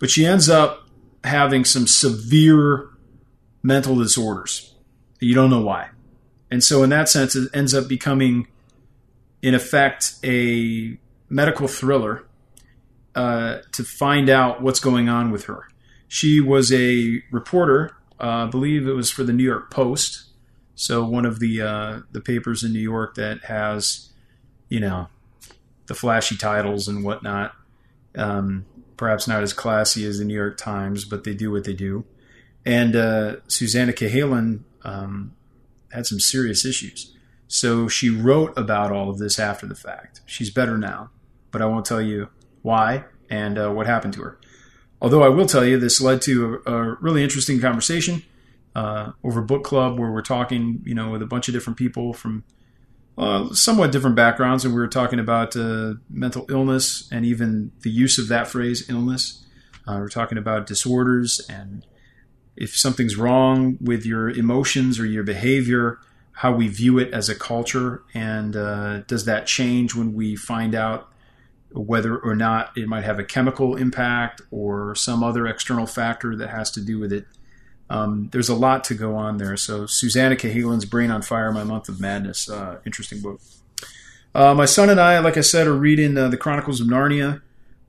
but 0.00 0.10
she 0.10 0.26
ends 0.26 0.48
up 0.48 0.88
having 1.22 1.64
some 1.64 1.86
severe 1.86 2.88
mental 3.62 3.96
disorders. 3.96 4.74
You 5.20 5.34
don't 5.34 5.50
know 5.50 5.62
why. 5.62 5.90
And 6.50 6.62
so 6.62 6.82
in 6.82 6.90
that 6.90 7.08
sense 7.08 7.34
it 7.36 7.48
ends 7.54 7.74
up 7.74 7.88
becoming 7.88 8.48
in 9.40 9.54
effect 9.54 10.14
a 10.24 10.98
medical 11.28 11.68
thriller 11.68 12.24
uh, 13.14 13.58
to 13.72 13.84
find 13.84 14.28
out 14.28 14.62
what's 14.62 14.80
going 14.80 15.08
on 15.08 15.30
with 15.30 15.44
her. 15.44 15.68
She 16.08 16.40
was 16.40 16.72
a 16.72 17.22
reporter, 17.30 17.96
uh, 18.20 18.44
I 18.44 18.46
believe 18.46 18.86
it 18.86 18.92
was 18.92 19.10
for 19.10 19.24
the 19.24 19.32
New 19.32 19.44
York 19.44 19.70
Post, 19.70 20.24
so 20.74 21.04
one 21.04 21.24
of 21.24 21.38
the 21.38 21.62
uh, 21.62 22.00
the 22.12 22.20
papers 22.20 22.64
in 22.64 22.72
New 22.72 22.80
York 22.80 23.14
that 23.14 23.44
has, 23.44 24.10
you 24.68 24.80
know, 24.80 25.08
the 25.86 25.94
flashy 25.94 26.36
titles 26.36 26.88
and 26.88 27.04
whatnot. 27.04 27.54
Um, 28.14 28.66
perhaps 28.96 29.26
not 29.26 29.42
as 29.42 29.52
classy 29.52 30.06
as 30.06 30.18
the 30.18 30.24
New 30.24 30.34
York 30.34 30.56
Times, 30.56 31.04
but 31.04 31.24
they 31.24 31.34
do 31.34 31.50
what 31.50 31.64
they 31.64 31.72
do. 31.72 32.04
And 32.64 32.94
uh, 32.94 33.36
Susannah 33.48 33.92
Cahalan 33.92 34.60
um, 34.82 35.34
had 35.92 36.06
some 36.06 36.20
serious 36.20 36.64
issues. 36.64 37.14
So 37.48 37.88
she 37.88 38.08
wrote 38.08 38.56
about 38.56 38.92
all 38.92 39.10
of 39.10 39.18
this 39.18 39.38
after 39.38 39.66
the 39.66 39.74
fact. 39.74 40.22
She's 40.26 40.50
better 40.50 40.78
now, 40.78 41.10
but 41.50 41.60
I 41.60 41.66
won't 41.66 41.84
tell 41.84 42.00
you 42.00 42.28
why 42.62 43.04
and 43.28 43.58
uh, 43.58 43.70
what 43.70 43.86
happened 43.86 44.14
to 44.14 44.22
her. 44.22 44.38
Although 45.00 45.22
I 45.22 45.28
will 45.28 45.46
tell 45.46 45.64
you, 45.64 45.78
this 45.78 46.00
led 46.00 46.22
to 46.22 46.62
a, 46.64 46.72
a 46.72 46.94
really 47.00 47.22
interesting 47.22 47.60
conversation 47.60 48.22
uh, 48.74 49.12
over 49.24 49.42
book 49.42 49.64
club 49.64 49.98
where 49.98 50.10
we're 50.10 50.22
talking, 50.22 50.80
you 50.84 50.94
know, 50.94 51.10
with 51.10 51.22
a 51.22 51.26
bunch 51.26 51.48
of 51.48 51.54
different 51.54 51.76
people 51.76 52.12
from 52.12 52.44
uh, 53.18 53.52
somewhat 53.52 53.92
different 53.92 54.16
backgrounds, 54.16 54.64
and 54.64 54.72
we 54.72 54.80
were 54.80 54.88
talking 54.88 55.18
about 55.18 55.54
uh, 55.56 55.94
mental 56.08 56.46
illness 56.48 57.08
and 57.12 57.26
even 57.26 57.72
the 57.82 57.90
use 57.90 58.18
of 58.18 58.28
that 58.28 58.48
phrase, 58.48 58.88
illness. 58.88 59.44
Uh, 59.86 59.96
we're 59.98 60.08
talking 60.08 60.38
about 60.38 60.66
disorders 60.66 61.40
and 61.50 61.84
if 62.56 62.76
something's 62.76 63.16
wrong 63.16 63.78
with 63.80 64.04
your 64.04 64.30
emotions 64.30 64.98
or 64.98 65.06
your 65.06 65.24
behavior, 65.24 65.98
how 66.32 66.52
we 66.52 66.68
view 66.68 66.98
it 66.98 67.12
as 67.12 67.28
a 67.28 67.34
culture, 67.34 68.02
and 68.14 68.56
uh, 68.56 68.98
does 69.00 69.24
that 69.24 69.46
change 69.46 69.94
when 69.94 70.14
we 70.14 70.36
find 70.36 70.74
out 70.74 71.12
whether 71.74 72.16
or 72.18 72.34
not 72.34 72.76
it 72.76 72.88
might 72.88 73.04
have 73.04 73.18
a 73.18 73.24
chemical 73.24 73.76
impact 73.76 74.42
or 74.50 74.94
some 74.94 75.22
other 75.22 75.46
external 75.46 75.86
factor 75.86 76.36
that 76.36 76.50
has 76.50 76.70
to 76.70 76.80
do 76.80 76.98
with 76.98 77.12
it. 77.12 77.26
Um, 77.88 78.28
there's 78.32 78.48
a 78.48 78.54
lot 78.54 78.84
to 78.84 78.94
go 78.94 79.16
on 79.16 79.38
there. 79.38 79.56
So 79.56 79.86
Susannah 79.86 80.36
Cahalan's 80.36 80.84
Brain 80.84 81.10
on 81.10 81.22
Fire, 81.22 81.52
My 81.52 81.64
Month 81.64 81.88
of 81.88 82.00
Madness, 82.00 82.48
uh, 82.48 82.78
interesting 82.86 83.20
book. 83.20 83.40
Uh, 84.34 84.54
my 84.54 84.64
son 84.64 84.88
and 84.88 85.00
I, 85.00 85.18
like 85.18 85.36
I 85.36 85.42
said, 85.42 85.66
are 85.66 85.74
reading 85.74 86.16
uh, 86.16 86.28
the 86.28 86.38
Chronicles 86.38 86.80
of 86.80 86.86
Narnia. 86.86 87.42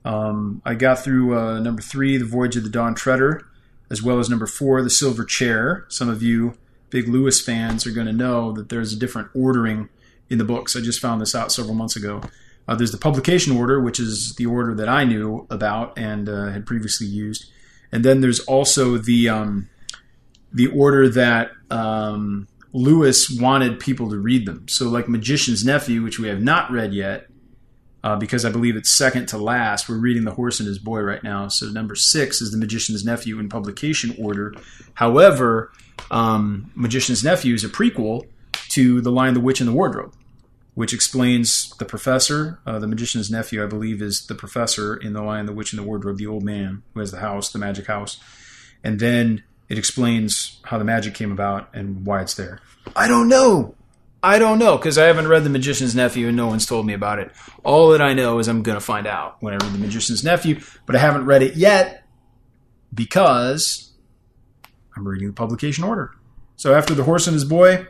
Um, 0.04 0.60
I 0.64 0.74
got 0.74 1.02
through 1.02 1.38
uh, 1.38 1.58
number 1.60 1.80
three, 1.80 2.18
The 2.18 2.26
Voyage 2.26 2.56
of 2.56 2.64
the 2.64 2.68
Dawn 2.68 2.94
Treader, 2.94 3.46
as 3.94 4.02
well 4.02 4.18
as 4.18 4.28
number 4.28 4.48
four, 4.48 4.82
The 4.82 4.90
Silver 4.90 5.24
Chair. 5.24 5.84
Some 5.88 6.08
of 6.08 6.20
you 6.20 6.58
big 6.90 7.06
Lewis 7.06 7.40
fans 7.40 7.86
are 7.86 7.92
going 7.92 8.08
to 8.08 8.12
know 8.12 8.50
that 8.50 8.70
there's 8.70 8.92
a 8.92 8.98
different 8.98 9.28
ordering 9.34 9.88
in 10.28 10.38
the 10.38 10.44
books. 10.44 10.74
I 10.74 10.80
just 10.80 10.98
found 10.98 11.20
this 11.20 11.32
out 11.32 11.52
several 11.52 11.76
months 11.76 11.94
ago. 11.94 12.22
Uh, 12.66 12.74
there's 12.74 12.90
the 12.90 12.98
publication 12.98 13.56
order, 13.56 13.80
which 13.80 14.00
is 14.00 14.34
the 14.34 14.46
order 14.46 14.74
that 14.74 14.88
I 14.88 15.04
knew 15.04 15.46
about 15.48 15.96
and 15.96 16.28
uh, 16.28 16.48
had 16.48 16.66
previously 16.66 17.06
used, 17.06 17.52
and 17.92 18.04
then 18.04 18.20
there's 18.20 18.40
also 18.40 18.98
the 18.98 19.28
um, 19.28 19.68
the 20.52 20.66
order 20.66 21.08
that 21.08 21.52
um, 21.70 22.48
Lewis 22.72 23.30
wanted 23.30 23.78
people 23.78 24.10
to 24.10 24.16
read 24.16 24.44
them. 24.44 24.66
So, 24.66 24.88
like 24.88 25.08
Magician's 25.08 25.64
Nephew, 25.64 26.02
which 26.02 26.18
we 26.18 26.26
have 26.26 26.42
not 26.42 26.72
read 26.72 26.92
yet, 26.92 27.28
uh, 28.04 28.16
because 28.16 28.44
I 28.44 28.50
believe 28.50 28.76
it's 28.76 28.92
second 28.92 29.26
to 29.28 29.38
last. 29.38 29.88
We're 29.88 29.96
reading 29.96 30.24
The 30.24 30.30
Horse 30.30 30.60
and 30.60 30.68
His 30.68 30.78
Boy 30.78 31.00
right 31.00 31.24
now. 31.24 31.48
So, 31.48 31.66
number 31.70 31.94
six 31.94 32.42
is 32.42 32.52
The 32.52 32.58
Magician's 32.58 33.02
Nephew 33.02 33.40
in 33.40 33.48
publication 33.48 34.14
order. 34.18 34.54
However, 34.92 35.72
um, 36.10 36.70
Magician's 36.74 37.24
Nephew 37.24 37.54
is 37.54 37.64
a 37.64 37.68
prequel 37.68 38.26
to 38.68 39.00
The 39.00 39.10
Lion, 39.10 39.32
the 39.32 39.40
Witch, 39.40 39.60
and 39.60 39.68
the 39.68 39.72
Wardrobe, 39.72 40.14
which 40.74 40.92
explains 40.92 41.70
the 41.78 41.86
professor. 41.86 42.60
Uh, 42.66 42.78
the 42.78 42.86
Magician's 42.86 43.30
Nephew, 43.30 43.64
I 43.64 43.66
believe, 43.66 44.02
is 44.02 44.26
the 44.26 44.34
professor 44.34 44.94
in 44.94 45.14
The 45.14 45.22
Lion, 45.22 45.46
the 45.46 45.54
Witch, 45.54 45.72
and 45.72 45.78
the 45.78 45.86
Wardrobe, 45.86 46.18
the 46.18 46.26
old 46.26 46.44
man 46.44 46.82
who 46.92 47.00
has 47.00 47.10
the 47.10 47.20
house, 47.20 47.50
the 47.50 47.58
magic 47.58 47.86
house. 47.86 48.20
And 48.84 49.00
then 49.00 49.42
it 49.70 49.78
explains 49.78 50.60
how 50.64 50.76
the 50.76 50.84
magic 50.84 51.14
came 51.14 51.32
about 51.32 51.70
and 51.72 52.04
why 52.04 52.20
it's 52.20 52.34
there. 52.34 52.60
I 52.94 53.08
don't 53.08 53.28
know. 53.28 53.73
I 54.24 54.38
don't 54.38 54.58
know 54.58 54.78
because 54.78 54.96
I 54.96 55.04
haven't 55.04 55.28
read 55.28 55.44
The 55.44 55.50
Magician's 55.50 55.94
Nephew 55.94 56.28
and 56.28 56.36
no 56.36 56.46
one's 56.46 56.64
told 56.64 56.86
me 56.86 56.94
about 56.94 57.18
it. 57.18 57.30
All 57.62 57.90
that 57.90 58.00
I 58.00 58.14
know 58.14 58.38
is 58.38 58.48
I'm 58.48 58.62
going 58.62 58.78
to 58.78 58.84
find 58.84 59.06
out 59.06 59.36
when 59.40 59.52
I 59.52 59.58
read 59.58 59.74
The 59.74 59.78
Magician's 59.78 60.24
Nephew, 60.24 60.62
but 60.86 60.96
I 60.96 60.98
haven't 60.98 61.26
read 61.26 61.42
it 61.42 61.56
yet 61.56 62.06
because 62.94 63.92
I'm 64.96 65.06
reading 65.06 65.28
the 65.28 65.34
publication 65.34 65.84
order. 65.84 66.12
So 66.56 66.74
after 66.74 66.94
The 66.94 67.04
Horse 67.04 67.26
and 67.26 67.34
His 67.34 67.44
Boy, 67.44 67.86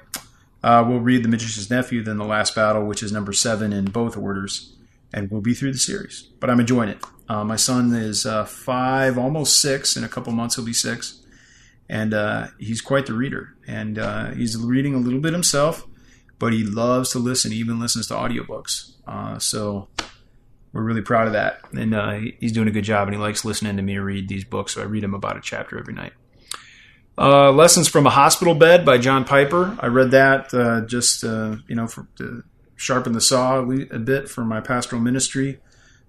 uh, 0.64 0.84
we'll 0.84 0.98
read 0.98 1.22
The 1.22 1.28
Magician's 1.28 1.70
Nephew, 1.70 2.02
then 2.02 2.18
The 2.18 2.24
Last 2.24 2.56
Battle, 2.56 2.84
which 2.84 3.04
is 3.04 3.12
number 3.12 3.32
seven 3.32 3.72
in 3.72 3.84
both 3.84 4.16
orders, 4.16 4.74
and 5.12 5.30
we'll 5.30 5.40
be 5.40 5.54
through 5.54 5.70
the 5.70 5.78
series. 5.78 6.22
But 6.40 6.50
I'm 6.50 6.58
enjoying 6.58 6.88
it. 6.88 7.04
Uh, 7.28 7.44
my 7.44 7.56
son 7.56 7.94
is 7.94 8.26
uh, 8.26 8.44
five, 8.44 9.16
almost 9.18 9.60
six. 9.60 9.96
In 9.96 10.02
a 10.02 10.08
couple 10.08 10.32
months, 10.32 10.56
he'll 10.56 10.64
be 10.64 10.72
six 10.72 11.24
and 11.88 12.14
uh, 12.14 12.48
he's 12.58 12.80
quite 12.80 13.06
the 13.06 13.14
reader. 13.14 13.54
And 13.66 13.98
uh, 13.98 14.30
he's 14.30 14.56
reading 14.56 14.94
a 14.94 14.98
little 14.98 15.20
bit 15.20 15.32
himself, 15.32 15.86
but 16.38 16.52
he 16.52 16.64
loves 16.64 17.10
to 17.10 17.18
listen. 17.18 17.52
He 17.52 17.58
even 17.58 17.80
listens 17.80 18.08
to 18.08 18.14
audiobooks. 18.14 18.92
Uh, 19.06 19.38
so 19.38 19.88
we're 20.72 20.82
really 20.82 21.02
proud 21.02 21.26
of 21.26 21.32
that. 21.32 21.60
And 21.72 21.94
uh, 21.94 22.18
he's 22.40 22.52
doing 22.52 22.68
a 22.68 22.72
good 22.72 22.84
job, 22.84 23.08
and 23.08 23.14
he 23.14 23.20
likes 23.20 23.44
listening 23.44 23.76
to 23.76 23.82
me 23.82 23.98
read 23.98 24.28
these 24.28 24.44
books. 24.44 24.74
So 24.74 24.82
I 24.82 24.84
read 24.84 25.04
him 25.04 25.14
about 25.14 25.36
a 25.36 25.40
chapter 25.40 25.78
every 25.78 25.94
night. 25.94 26.12
Uh, 27.16 27.52
Lessons 27.52 27.86
from 27.88 28.06
a 28.06 28.10
Hospital 28.10 28.54
Bed 28.54 28.84
by 28.84 28.98
John 28.98 29.24
Piper. 29.24 29.76
I 29.78 29.86
read 29.86 30.10
that 30.10 30.52
uh, 30.52 30.80
just 30.86 31.22
you 31.22 31.60
know 31.68 31.86
for, 31.86 32.08
to 32.16 32.42
sharpen 32.76 33.12
the 33.12 33.20
saw 33.20 33.60
a 33.60 33.98
bit 33.98 34.28
for 34.28 34.44
my 34.44 34.60
pastoral 34.60 35.00
ministry. 35.00 35.60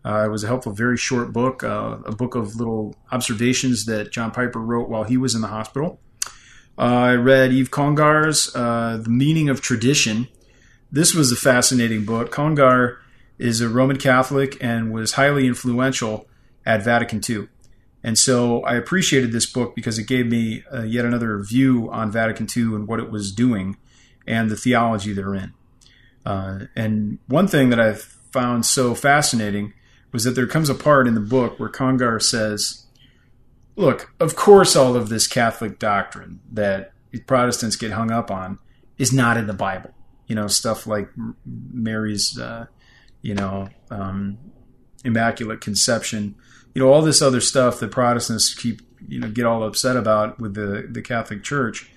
Uh, 0.06 0.26
it 0.26 0.30
was 0.30 0.44
a 0.44 0.48
helpful, 0.48 0.72
very 0.72 0.98
short 0.98 1.34
book, 1.34 1.64
uh, 1.64 1.98
a 2.06 2.12
book 2.12 2.36
of 2.36 2.56
little 2.56 2.96
observations 3.12 3.86
that 3.86 4.12
John 4.12 4.30
Piper 4.30 4.60
wrote 4.60 4.88
while 4.88 5.04
he 5.04 5.18
was 5.18 5.34
in 5.34 5.42
the 5.42 5.48
hospital. 5.48 6.00
I 6.78 7.14
read 7.14 7.54
Yves 7.54 7.70
Congar's 7.70 8.54
uh, 8.56 9.00
The 9.02 9.10
Meaning 9.10 9.50
of 9.50 9.62
Tradition. 9.62 10.28
This 10.92 11.14
was 11.14 11.32
a 11.32 11.36
fascinating 11.36 12.06
book. 12.06 12.32
Congar 12.32 12.98
is 13.38 13.62
a 13.62 13.70
Roman 13.70 13.98
Catholic 13.98 14.58
and 14.62 14.94
was 14.94 15.14
highly 15.14 15.48
influential 15.48 16.28
at 16.66 16.84
Vatican 16.84 17.22
II. 17.28 17.48
And 18.04 18.18
so 18.18 18.62
I 18.64 18.76
appreciated 18.76 19.32
this 19.32 19.46
book 19.46 19.76
because 19.76 19.98
it 19.98 20.06
gave 20.06 20.28
me 20.28 20.64
uh, 20.72 20.84
yet 20.84 21.06
another 21.06 21.40
view 21.40 21.90
on 21.92 22.12
Vatican 22.12 22.48
II 22.56 22.76
and 22.76 22.88
what 22.88 23.00
it 23.00 23.10
was 23.10 23.32
doing 23.32 23.78
and 24.28 24.50
the 24.50 24.56
theology 24.56 25.14
therein. 25.14 25.54
Uh, 26.26 26.66
and 26.76 27.20
one 27.28 27.48
thing 27.48 27.70
that 27.70 27.80
I've 27.80 28.02
found 28.02 28.66
so 28.66 28.96
fascinating 28.96 29.74
was 30.12 30.24
that 30.24 30.32
there 30.32 30.48
comes 30.48 30.70
a 30.70 30.76
part 30.76 31.08
in 31.08 31.16
the 31.16 31.20
book 31.20 31.60
where 31.60 31.70
Congar 31.70 32.22
says, 32.22 32.85
Look, 33.76 34.14
of 34.20 34.36
course, 34.36 34.76
all 34.76 34.96
of 34.96 35.10
this 35.10 35.28
Catholic 35.28 35.80
doctrine 35.80 36.40
that 36.52 36.94
Protestants 37.28 37.76
get 37.76 37.92
hung 37.92 38.12
up 38.12 38.32
on 38.32 38.60
is 38.98 39.12
not 39.12 39.38
in 39.38 39.48
the 39.48 39.54
Bible. 39.54 39.92
You 40.28 40.36
know, 40.36 40.48
stuff 40.48 40.88
like 40.88 41.10
Mary's, 41.46 42.38
uh, 42.40 42.66
you 43.22 43.36
know, 43.36 43.70
um, 43.92 44.38
Immaculate 45.04 45.62
Conception. 45.62 46.36
You 46.74 46.82
know, 46.82 46.92
all 46.92 47.02
this 47.02 47.22
other 47.22 47.42
stuff 47.42 47.80
that 47.80 47.92
Protestants 47.92 48.54
keep, 48.54 48.82
you 49.08 49.20
know, 49.20 49.30
get 49.30 49.46
all 49.46 49.64
upset 49.64 49.98
about 49.98 50.40
with 50.40 50.56
the, 50.56 50.88
the 50.90 51.02
Catholic 51.02 51.44
Church. 51.44 51.90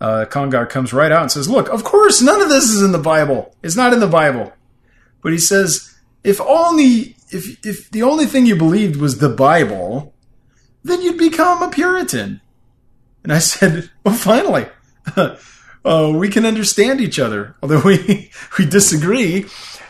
Uh, 0.00 0.24
Congar 0.28 0.68
comes 0.68 0.92
right 0.92 1.12
out 1.12 1.22
and 1.22 1.32
says, 1.32 1.48
Look, 1.48 1.68
of 1.68 1.84
course, 1.84 2.20
none 2.22 2.40
of 2.40 2.48
this 2.48 2.64
is 2.64 2.82
in 2.82 2.92
the 2.92 2.98
Bible. 2.98 3.54
It's 3.62 3.76
not 3.76 3.92
in 3.92 4.00
the 4.00 4.06
Bible. 4.06 4.52
But 5.22 5.32
he 5.32 5.38
says, 5.38 5.94
if 6.24 6.40
only 6.40 7.16
if 7.30 7.64
if 7.64 7.90
the 7.90 8.02
only 8.02 8.26
thing 8.26 8.46
you 8.46 8.56
believed 8.56 8.96
was 8.96 9.18
the 9.18 9.28
Bible, 9.28 10.09
then 10.82 11.02
you'd 11.02 11.18
become 11.18 11.62
a 11.62 11.70
Puritan. 11.70 12.40
And 13.22 13.32
I 13.32 13.38
said, 13.38 13.90
well, 14.04 14.14
finally, 14.14 14.66
uh, 15.16 16.12
we 16.14 16.28
can 16.28 16.46
understand 16.46 17.00
each 17.00 17.18
other, 17.18 17.56
although 17.62 17.82
we 17.82 18.30
we 18.58 18.66
disagree 18.66 19.46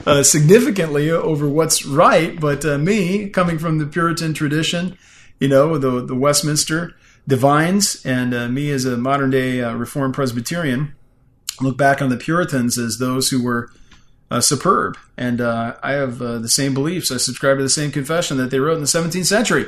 uh, 0.06 0.22
significantly 0.22 1.10
over 1.10 1.48
what's 1.48 1.84
right. 1.84 2.38
But 2.38 2.64
uh, 2.64 2.78
me, 2.78 3.28
coming 3.28 3.58
from 3.58 3.78
the 3.78 3.86
Puritan 3.86 4.34
tradition, 4.34 4.96
you 5.38 5.48
know, 5.48 5.78
the 5.78 6.04
the 6.04 6.16
Westminster 6.16 6.94
divines, 7.26 8.04
and 8.04 8.34
uh, 8.34 8.48
me 8.48 8.70
as 8.70 8.84
a 8.84 8.96
modern 8.96 9.30
day 9.30 9.62
uh, 9.62 9.74
Reformed 9.74 10.14
Presbyterian, 10.14 10.94
look 11.60 11.76
back 11.76 12.00
on 12.02 12.08
the 12.08 12.16
Puritans 12.16 12.78
as 12.78 12.98
those 12.98 13.30
who 13.30 13.42
were 13.42 13.70
uh, 14.30 14.40
superb. 14.40 14.96
And 15.16 15.40
uh, 15.40 15.76
I 15.82 15.92
have 15.92 16.22
uh, 16.22 16.38
the 16.38 16.48
same 16.48 16.74
beliefs. 16.74 17.10
I 17.10 17.16
subscribe 17.16 17.58
to 17.58 17.62
the 17.62 17.68
same 17.68 17.90
confession 17.90 18.36
that 18.38 18.50
they 18.50 18.60
wrote 18.60 18.76
in 18.76 18.80
the 18.80 18.86
17th 18.86 19.26
century. 19.26 19.66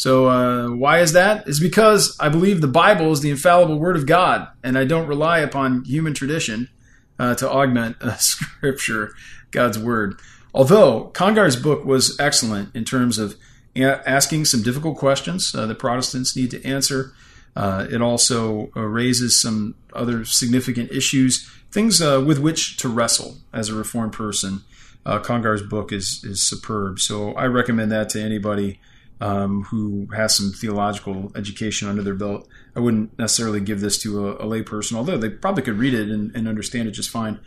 So 0.00 0.30
uh, 0.30 0.68
why 0.70 1.00
is 1.00 1.12
that? 1.12 1.46
Is 1.46 1.60
because 1.60 2.16
I 2.18 2.30
believe 2.30 2.62
the 2.62 2.66
Bible 2.68 3.12
is 3.12 3.20
the 3.20 3.28
infallible 3.28 3.78
Word 3.78 3.96
of 3.96 4.06
God, 4.06 4.48
and 4.64 4.78
I 4.78 4.86
don't 4.86 5.06
rely 5.06 5.40
upon 5.40 5.84
human 5.84 6.14
tradition 6.14 6.70
uh, 7.18 7.34
to 7.34 7.50
augment 7.50 7.98
Scripture, 8.18 9.12
God's 9.50 9.78
Word. 9.78 10.18
Although 10.54 11.08
Congar's 11.08 11.56
book 11.56 11.84
was 11.84 12.18
excellent 12.18 12.74
in 12.74 12.86
terms 12.86 13.18
of 13.18 13.36
asking 13.76 14.46
some 14.46 14.62
difficult 14.62 14.96
questions 14.96 15.54
uh, 15.54 15.66
that 15.66 15.78
Protestants 15.78 16.34
need 16.34 16.50
to 16.52 16.64
answer. 16.64 17.12
it 17.54 18.00
also 18.00 18.70
raises 18.74 19.38
some 19.38 19.74
other 19.92 20.24
significant 20.24 20.90
issues 20.92 21.46
things 21.70 22.00
uh, 22.00 22.24
with 22.26 22.38
which 22.38 22.78
to 22.78 22.88
wrestle 22.88 23.36
as 23.52 23.68
a 23.68 23.74
reformed 23.74 24.14
person. 24.14 24.62
Uh, 25.04 25.18
Congar's 25.18 25.62
book 25.62 25.92
is 25.92 26.24
is 26.24 26.42
superb, 26.42 27.00
so 27.00 27.34
I 27.34 27.44
recommend 27.48 27.92
that 27.92 28.08
to 28.10 28.22
anybody 28.22 28.80
um, 29.20 29.64
who 29.64 30.08
has 30.14 30.34
some 30.34 30.52
theological 30.52 31.30
education 31.36 31.88
under 31.88 32.02
their 32.02 32.14
belt. 32.14 32.48
I 32.74 32.80
wouldn't 32.80 33.18
necessarily 33.18 33.60
give 33.60 33.80
this 33.80 33.98
to 34.02 34.28
a, 34.28 34.32
a 34.36 34.44
layperson, 34.44 34.94
although 34.94 35.18
they 35.18 35.28
probably 35.28 35.62
could 35.62 35.78
read 35.78 35.94
it 35.94 36.08
and, 36.08 36.34
and 36.34 36.48
understand 36.48 36.88
it 36.88 36.92
just 36.92 37.10
fine. 37.10 37.40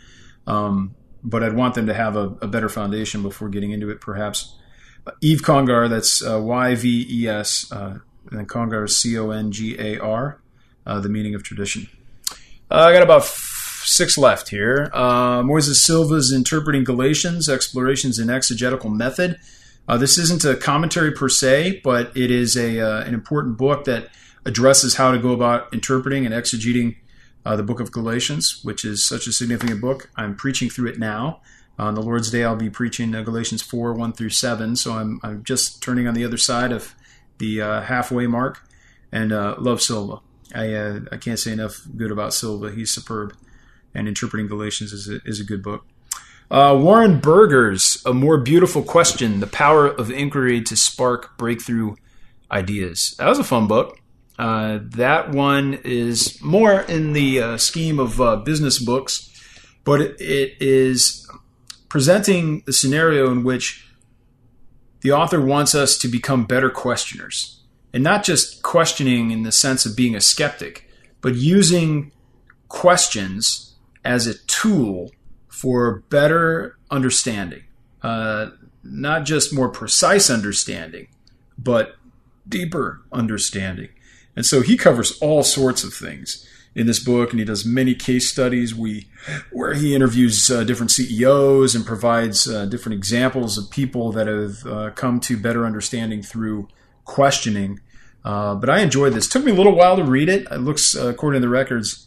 Um, 0.46 0.96
but 1.24 1.42
I'd 1.42 1.56
want 1.56 1.74
them 1.76 1.88
to 1.88 1.94
have 1.94 2.16
a, 2.16 2.36
a, 2.42 2.48
better 2.48 2.68
foundation 2.68 3.24
before 3.24 3.48
getting 3.48 3.72
into 3.72 3.90
it, 3.90 4.02
perhaps. 4.02 4.56
Yves 5.22 5.42
Congar, 5.42 5.90
that's 5.90 6.26
uh, 6.26 6.40
Y 6.42 6.76
V 6.76 7.08
E 7.10 7.28
S, 7.28 7.72
uh, 7.72 8.00
and 8.32 8.48
Congar 8.48 8.86
is 8.86 8.98
C 8.98 9.18
O 9.18 9.32
N 9.32 9.52
G 9.52 9.78
A 9.80 10.00
R, 10.00 10.42
uh, 10.86 11.00
the 11.00 11.10
meaning 11.10 11.34
of 11.34 11.44
tradition. 11.44 11.88
Uh, 12.70 12.88
I 12.90 12.94
got 12.94 13.04
about 13.04 13.24
six 13.24 14.18
left 14.18 14.50
here. 14.50 14.90
Uh, 14.94 15.42
Moises 15.44 15.76
Silva's 15.76 16.32
Interpreting 16.32 16.84
Galatians, 16.84 17.48
Explorations 17.48 18.20
in 18.20 18.30
Exegetical 18.30 18.90
Method. 18.90 19.40
Uh, 19.88 19.98
this 19.98 20.18
isn't 20.18 20.46
a 20.46 20.56
commentary 20.56 21.12
per 21.12 21.30
se, 21.30 21.82
but 21.84 22.16
it 22.16 22.32
is 22.32 22.56
a 22.56 22.80
uh, 22.80 23.04
an 23.04 23.14
important 23.14 23.58
book 23.58 23.86
that 23.86 24.10
addresses 24.46 24.96
how 24.96 25.12
to 25.12 25.20
go 25.20 25.32
about 25.32 25.74
interpreting 25.74 26.26
and 26.26 26.34
exegeting 26.34 26.96
uh, 27.46 27.56
the 27.56 27.64
book 27.64 27.80
of 27.80 27.92
Galatians, 27.92 28.62
which 28.64 28.86
is 28.86 29.06
such 29.06 29.28
a 29.28 29.34
significant 29.34 29.82
book. 29.82 30.10
I'm 30.16 30.36
preaching 30.36 30.70
through 30.70 30.90
it 30.90 31.00
now. 31.00 31.42
On 31.80 31.96
the 31.96 32.02
Lord's 32.02 32.30
Day, 32.30 32.44
I'll 32.44 32.56
be 32.56 32.70
preaching 32.70 33.16
uh, 33.16 33.24
Galatians 33.24 33.62
4 33.62 33.94
1 33.94 34.14
through 34.14 34.30
7. 34.30 34.76
So 34.76 34.94
I'm, 34.94 35.20
I'm 35.24 35.44
just 35.44 35.82
turning 35.82 36.08
on 36.08 36.14
the 36.14 36.24
other 36.24 36.38
side 36.38 36.72
of 36.72 36.94
the 37.40 37.62
uh, 37.62 37.82
halfway 37.82 38.28
mark 38.28 38.62
and 39.12 39.32
love 39.32 39.82
Silva. 39.82 40.22
I, 40.56 41.02
I 41.12 41.18
can't 41.18 41.40
say 41.40 41.52
enough 41.52 41.82
good 41.98 42.12
about 42.12 42.34
Silva. 42.34 42.72
He's 42.72 42.92
superb 42.92 43.36
and 43.94 44.08
Interpreting 44.08 44.48
Galatians 44.48 44.94
is 44.94 45.10
a, 45.10 45.20
is 45.26 45.40
a 45.40 45.44
good 45.44 45.62
book. 45.62 45.86
Uh, 46.54 46.78
Warren 46.80 47.20
Berger's 47.20 48.00
A 48.06 48.14
More 48.14 48.38
Beautiful 48.38 48.84
Question 48.84 49.40
The 49.40 49.48
Power 49.48 49.88
of 49.88 50.12
Inquiry 50.12 50.62
to 50.62 50.78
Spark 50.78 51.36
Breakthrough 51.36 51.96
Ideas. 52.52 53.16
That 53.18 53.28
was 53.28 53.40
a 53.40 53.44
fun 53.44 53.66
book. 53.66 53.98
Uh, 54.38 54.78
that 54.84 55.32
one 55.32 55.80
is 55.84 56.40
more 56.44 56.82
in 56.82 57.14
the 57.14 57.42
uh, 57.42 57.58
scheme 57.58 58.00
of 58.00 58.22
uh, 58.22 58.36
business 58.36 58.78
books, 58.78 59.32
but 59.84 60.00
it, 60.00 60.22
it 60.22 60.62
is 60.62 61.28
presenting 61.90 62.62
the 62.68 62.74
scenario 62.74 63.32
in 63.32 63.44
which 63.44 63.92
the 65.02 65.12
author 65.12 65.42
wants 65.42 65.74
us 65.74 65.98
to 65.98 66.08
become 66.08 66.46
better 66.46 66.70
questioners. 66.70 67.64
And 67.94 68.04
not 68.04 68.24
just 68.24 68.62
questioning 68.62 69.32
in 69.32 69.42
the 69.42 69.52
sense 69.52 69.88
of 69.88 69.98
being 69.98 70.16
a 70.16 70.22
skeptic, 70.22 70.88
but 71.20 71.34
using 71.34 72.12
questions 72.68 73.74
as 74.06 74.28
a 74.28 74.38
tool 74.46 75.10
for 75.64 76.04
better 76.10 76.78
understanding. 76.92 77.64
Uh, 78.02 78.50
not 78.84 79.24
just 79.24 79.54
more 79.54 79.70
precise 79.70 80.30
understanding, 80.30 81.08
but 81.58 81.96
deeper 82.46 83.02
understanding. 83.14 83.88
And 84.36 84.46
so 84.46 84.60
he 84.60 84.76
covers 84.76 85.18
all 85.22 85.42
sorts 85.42 85.86
of 85.86 85.94
things 85.94 86.46
in 86.76 86.86
this 86.86 87.00
book, 87.00 87.32
and 87.32 87.40
he 87.40 87.46
does 87.46 87.66
many 87.66 87.96
case 87.96 88.30
studies 88.30 88.76
we, 88.76 89.08
where 89.54 89.74
he 89.74 89.96
interviews 89.96 90.52
uh, 90.52 90.66
different 90.66 90.92
CEOs 90.92 91.76
and 91.76 91.86
provides 91.86 92.46
uh, 92.46 92.66
different 92.66 92.98
examples 92.98 93.58
of 93.58 93.72
people 93.72 94.12
that 94.12 94.28
have 94.28 94.66
uh, 94.66 94.90
come 94.90 95.22
to 95.22 95.38
better 95.38 95.66
understanding 95.66 96.22
through 96.22 96.68
questioning. 97.06 97.80
Uh, 98.26 98.54
but 98.56 98.70
I 98.70 98.82
enjoyed 98.82 99.14
this. 99.14 99.28
It 99.28 99.32
took 99.32 99.46
me 99.46 99.54
a 99.54 99.56
little 99.56 99.76
while 99.76 99.96
to 99.96 100.04
read 100.04 100.28
it. 100.28 100.46
It 100.52 100.60
looks, 100.60 100.94
uh, 100.94 101.08
according 101.08 101.40
to 101.40 101.48
the 101.48 101.52
records, 101.52 102.06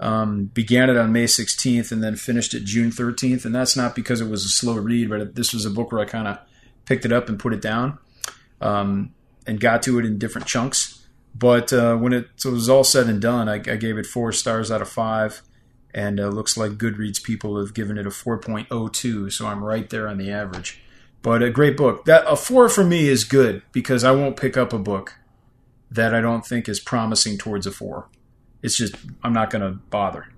um, 0.00 0.46
began 0.46 0.88
it 0.88 0.96
on 0.96 1.12
May 1.12 1.26
16th 1.26 1.92
and 1.92 2.02
then 2.02 2.16
finished 2.16 2.54
it 2.54 2.64
June 2.64 2.90
13th. 2.90 3.44
And 3.44 3.54
that's 3.54 3.76
not 3.76 3.94
because 3.94 4.20
it 4.20 4.28
was 4.28 4.44
a 4.44 4.48
slow 4.48 4.76
read, 4.76 5.10
but 5.10 5.34
this 5.34 5.52
was 5.52 5.66
a 5.66 5.70
book 5.70 5.92
where 5.92 6.00
I 6.00 6.06
kind 6.06 6.26
of 6.26 6.38
picked 6.86 7.04
it 7.04 7.12
up 7.12 7.28
and 7.28 7.38
put 7.38 7.52
it 7.52 7.60
down 7.60 7.98
um, 8.60 9.14
and 9.46 9.60
got 9.60 9.82
to 9.84 9.98
it 9.98 10.06
in 10.06 10.18
different 10.18 10.46
chunks. 10.46 11.06
But 11.34 11.72
uh, 11.72 11.96
when 11.96 12.14
it, 12.14 12.28
so 12.36 12.48
it, 12.48 12.54
was 12.54 12.68
all 12.68 12.82
said 12.82 13.06
and 13.06 13.20
done, 13.20 13.48
I, 13.48 13.56
I, 13.56 13.76
gave 13.76 13.98
it 13.98 14.06
four 14.06 14.32
stars 14.32 14.70
out 14.70 14.82
of 14.82 14.88
five. 14.88 15.42
And 15.92 16.18
uh, 16.18 16.28
looks 16.28 16.56
like 16.56 16.72
Goodreads 16.72 17.22
people 17.22 17.58
have 17.58 17.74
given 17.74 17.98
it 17.98 18.06
a 18.06 18.10
4.02, 18.10 19.32
so 19.32 19.46
I'm 19.46 19.62
right 19.62 19.90
there 19.90 20.08
on 20.08 20.18
the 20.18 20.30
average. 20.30 20.80
But 21.20 21.42
a 21.42 21.50
great 21.50 21.76
book. 21.76 22.04
That 22.04 22.24
a 22.26 22.36
four 22.36 22.68
for 22.68 22.84
me 22.84 23.08
is 23.08 23.24
good 23.24 23.62
because 23.72 24.04
I 24.04 24.12
won't 24.12 24.36
pick 24.36 24.56
up 24.56 24.72
a 24.72 24.78
book 24.78 25.18
that 25.90 26.14
I 26.14 26.20
don't 26.20 26.46
think 26.46 26.68
is 26.68 26.78
promising 26.78 27.36
towards 27.36 27.66
a 27.66 27.72
four. 27.72 28.08
It's 28.62 28.76
just 28.76 28.94
I'm 29.22 29.32
not 29.32 29.50
going 29.50 29.62
to 29.62 29.78
bother. 29.90 30.28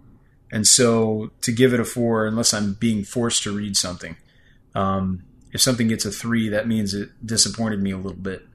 And 0.51 0.67
so 0.67 1.31
to 1.41 1.53
give 1.53 1.73
it 1.73 1.81
a 1.81 1.85
four, 1.85 2.27
unless 2.27 2.53
I'm 2.53 2.75
being 2.75 3.05
forced 3.05 3.43
to 3.45 3.57
read 3.57 3.77
something, 3.77 4.17
um, 4.75 5.25
if 5.53 5.61
something 5.61 5.89
gets 5.89 6.05
a 6.05 6.11
three, 6.11 6.49
that 6.51 6.69
means 6.69 6.95
it 6.95 7.11
disappointed 7.25 7.83
me 7.83 7.91
a 7.91 7.97
little 7.97 8.13
bit. 8.13 8.47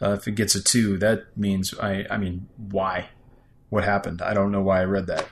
Uh, 0.00 0.12
if 0.12 0.28
it 0.28 0.36
gets 0.36 0.54
a 0.54 0.62
two, 0.62 0.96
that 0.98 1.36
means 1.36 1.74
I. 1.78 2.06
I 2.10 2.18
mean, 2.18 2.48
why? 2.56 3.08
What 3.68 3.84
happened? 3.84 4.22
I 4.22 4.32
don't 4.32 4.52
know 4.52 4.62
why 4.62 4.80
I 4.80 4.84
read 4.84 5.06
that. 5.08 5.28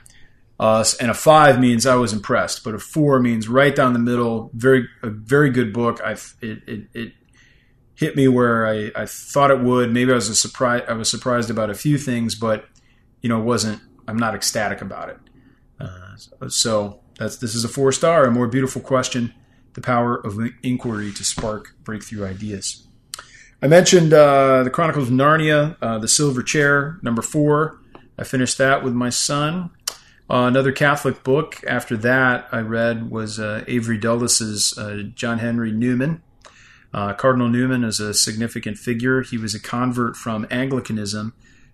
Uh, 0.59 0.83
and 0.99 1.11
a 1.11 1.13
five 1.13 1.59
means 1.59 1.85
I 1.85 1.95
was 1.95 2.13
impressed, 2.13 2.63
but 2.63 2.73
a 2.73 2.79
four 2.79 3.19
means 3.19 3.47
right 3.47 3.75
down 3.75 3.93
the 3.93 3.99
middle. 3.99 4.49
Very, 4.53 4.87
a 5.03 5.09
very 5.09 5.51
good 5.51 5.71
book. 5.71 6.01
I 6.03 6.13
it, 6.41 6.63
it, 6.67 6.87
it 6.93 7.13
hit 7.95 8.15
me 8.15 8.27
where 8.27 8.67
I, 8.67 8.91
I 8.95 9.05
thought 9.05 9.51
it 9.51 9.59
would. 9.59 9.91
Maybe 9.91 10.11
I 10.11 10.15
was 10.15 10.29
a 10.29 10.35
surprise. 10.35 10.83
I 10.87 10.93
was 10.93 11.09
surprised 11.09 11.49
about 11.49 11.69
a 11.69 11.75
few 11.75 11.97
things, 11.97 12.35
but 12.35 12.65
you 13.21 13.29
know, 13.29 13.39
wasn't 13.39 13.81
I'm 14.07 14.17
not 14.17 14.35
ecstatic 14.35 14.81
about 14.81 15.09
it. 15.09 15.17
Uh, 15.79 16.47
so 16.47 17.01
that's 17.17 17.37
this 17.37 17.53
is 17.53 17.63
a 17.63 17.67
four 17.67 17.91
star, 17.91 18.25
a 18.25 18.31
more 18.31 18.47
beautiful 18.47 18.81
question, 18.81 19.33
the 19.73 19.81
power 19.81 20.15
of 20.15 20.39
inquiry 20.63 21.11
to 21.13 21.23
spark 21.23 21.75
breakthrough 21.83 22.25
ideas. 22.25 22.87
I 23.61 23.67
mentioned 23.67 24.13
uh, 24.13 24.63
the 24.63 24.69
Chronicles 24.69 25.07
of 25.07 25.13
Narnia, 25.13 25.77
uh, 25.81 25.97
the 25.97 26.07
Silver 26.07 26.43
Chair, 26.43 26.99
number 27.01 27.21
four. 27.21 27.79
I 28.17 28.23
finished 28.23 28.57
that 28.59 28.83
with 28.83 28.93
my 28.93 29.09
son. 29.09 29.71
Uh, 30.29 30.43
another 30.43 30.71
Catholic 30.71 31.23
book 31.23 31.63
after 31.67 31.95
that 31.97 32.47
I 32.51 32.59
read 32.59 33.09
was 33.09 33.39
uh, 33.39 33.63
Avery 33.67 33.97
Dulles's 33.97 34.77
uh, 34.77 35.03
John 35.15 35.39
Henry 35.39 35.71
Newman. 35.71 36.21
Cardinal 36.93 37.47
Newman 37.47 37.83
is 37.83 37.99
a 37.99 38.11
significant 38.11 38.79
figure. 38.79 39.21
He 39.21 39.37
was 39.37 39.53
a 39.53 39.59
convert 39.59 40.15
from 40.15 40.47
Anglicanism 40.49 41.33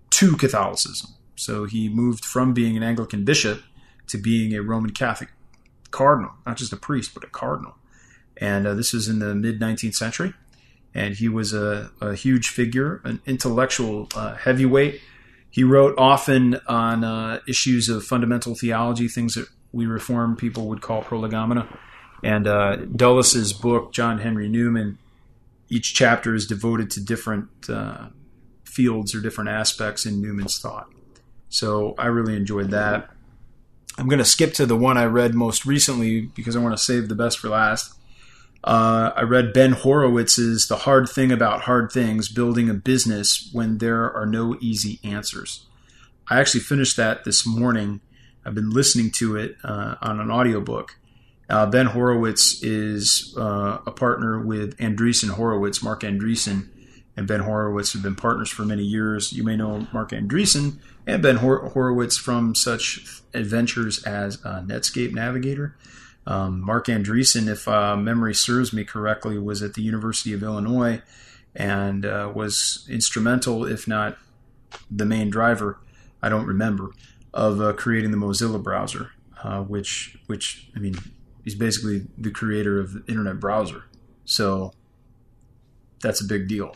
to 0.10 0.36
Catholicism. 0.36 1.12
So 1.36 1.66
he 1.66 1.90
moved 1.90 2.24
from 2.26 2.54
being 2.54 2.78
an 2.78 2.84
Anglican 2.84 3.26
bishop 3.26 3.64
to 4.08 4.18
being 4.18 4.54
a 4.54 4.62
Roman 4.62 4.92
Catholic 4.92 5.30
cardinal, 5.92 6.32
not 6.46 6.58
just 6.58 6.74
a 6.74 6.78
priest, 6.78 7.14
but 7.14 7.24
a 7.24 7.28
cardinal. 7.28 7.76
And 8.38 8.68
uh, 8.68 8.74
this 8.74 8.94
was 8.94 9.08
in 9.08 9.20
the 9.20 9.34
mid 9.36 9.60
19th 9.60 9.96
century. 9.96 10.34
And 10.96 11.16
he 11.16 11.28
was 11.28 11.54
a, 11.54 11.90
a 12.02 12.14
huge 12.14 12.50
figure, 12.50 13.02
an 13.04 13.20
intellectual 13.26 14.10
uh, 14.16 14.36
heavyweight. 14.36 15.02
He 15.50 15.64
wrote 15.64 15.96
often 15.98 16.60
on 16.68 17.04
uh, 17.04 17.40
issues 17.48 17.90
of 17.90 18.04
fundamental 18.04 18.54
theology, 18.54 19.08
things 19.08 19.34
that 19.34 19.48
we 19.72 19.88
Reformed 19.88 20.38
people 20.38 20.68
would 20.68 20.82
call 20.82 21.02
prolegomena. 21.02 21.68
And 22.24 22.48
uh, 22.48 22.76
Dulles's 22.76 23.54
book, 23.54 23.92
John 23.92 24.20
Henry 24.20 24.48
Newman, 24.48 25.00
each 25.70 25.96
chapter 25.96 26.36
is 26.36 26.46
devoted 26.46 26.92
to 26.92 27.04
different 27.04 27.50
uh, 27.68 28.10
fields 28.64 29.16
or 29.16 29.22
different 29.22 29.50
aspects 29.50 30.06
in 30.06 30.22
Newman's 30.22 30.60
thought. 30.60 30.93
So 31.54 31.94
I 32.00 32.08
really 32.08 32.36
enjoyed 32.36 32.72
that. 32.72 33.12
I'm 34.00 34.08
going 34.08 34.18
to 34.18 34.26
skip 34.26 34.54
to 34.56 34.66
the 34.66 34.76
one 34.76 34.98
I 34.98 35.06
read 35.06 35.36
most 35.36 35.68
recently 35.68 36.22
because 36.22 36.56
I 36.56 36.60
want 36.60 36.76
to 36.76 36.84
save 36.84 37.10
the 37.10 37.16
best 37.16 37.38
for 37.38 37.50
last. 37.50 37.94
Uh, 38.64 39.12
I 39.16 39.22
read 39.22 39.54
Ben 39.54 39.74
Horowitz's 39.74 40.68
The 40.68 40.78
Hard 40.78 41.08
Thing 41.08 41.32
About 41.32 41.62
Hard 41.62 41.92
Things 41.92 42.28
Building 42.28 42.72
a 42.72 42.74
Business 42.74 43.52
When 43.54 43.78
There 43.78 44.12
Are 44.12 44.26
No 44.26 44.58
Easy 44.62 45.00
Answers. 45.04 45.68
I 46.28 46.40
actually 46.40 46.62
finished 46.62 46.98
that 46.98 47.24
this 47.24 47.46
morning. 47.46 48.02
I've 48.44 48.56
been 48.56 48.72
listening 48.72 49.12
to 49.18 49.38
it 49.38 49.56
uh, 49.64 49.96
on 50.02 50.20
an 50.20 50.32
audiobook. 50.32 50.98
Uh, 51.52 51.68
ben 51.68 51.86
Horowitz 51.86 52.64
is 52.64 53.36
uh, 53.38 53.78
a 53.86 53.92
partner 53.92 54.40
with 54.40 54.76
Andreessen 54.78 55.30
Horowitz, 55.30 55.84
Marc 55.84 56.02
Andreessen, 56.02 56.70
and 57.16 57.28
Ben 57.28 57.42
Horowitz 57.42 57.94
have 57.94 58.02
been 58.02 58.16
partners 58.16 58.50
for 58.50 58.64
many 58.64 58.84
years. 58.84 59.34
You 59.34 59.44
may 59.44 59.56
know 59.56 59.88
Marc 59.94 60.10
Andreessen 60.12 60.80
and 61.06 61.22
Ben 61.22 61.38
Hor- 61.38 61.70
Horowitz 61.70 62.18
from 62.18 62.56
such 62.56 63.22
adventures 63.34 64.04
as 64.04 64.44
uh, 64.44 64.62
Netscape 64.62 65.14
Navigator. 65.14 65.76
Um, 66.26 66.62
Marc 66.62 66.88
Andreessen, 66.88 67.48
if 67.48 67.68
uh, 67.68 67.96
memory 67.96 68.34
serves 68.34 68.74
me 68.74 68.84
correctly, 68.84 69.38
was 69.38 69.62
at 69.62 69.74
the 69.74 69.82
University 69.82 70.34
of 70.34 70.42
Illinois 70.42 71.02
and 71.56 72.06
uh, 72.06 72.32
was 72.34 72.88
instrumental, 72.90 73.66
if 73.66 73.88
not 73.88 74.18
the 74.90 75.06
main 75.06 75.30
driver, 75.30 75.80
I 76.22 76.30
don't 76.30 76.48
remember, 76.48 76.92
of 77.34 77.62
uh, 77.62 77.74
creating 77.74 78.12
the 78.12 78.18
Mozilla 78.18 78.62
browser, 78.62 79.12
uh, 79.44 79.62
which, 79.62 80.18
which 80.26 80.70
I 80.76 80.80
mean, 80.80 80.96
he's 81.44 81.56
basically 81.56 82.08
the 82.18 82.32
creator 82.32 82.80
of 82.80 82.94
the 82.94 83.04
internet 83.08 83.40
browser. 83.40 83.84
So 84.26 84.74
that's 86.02 86.22
a 86.22 86.26
big 86.26 86.48
deal. 86.48 86.76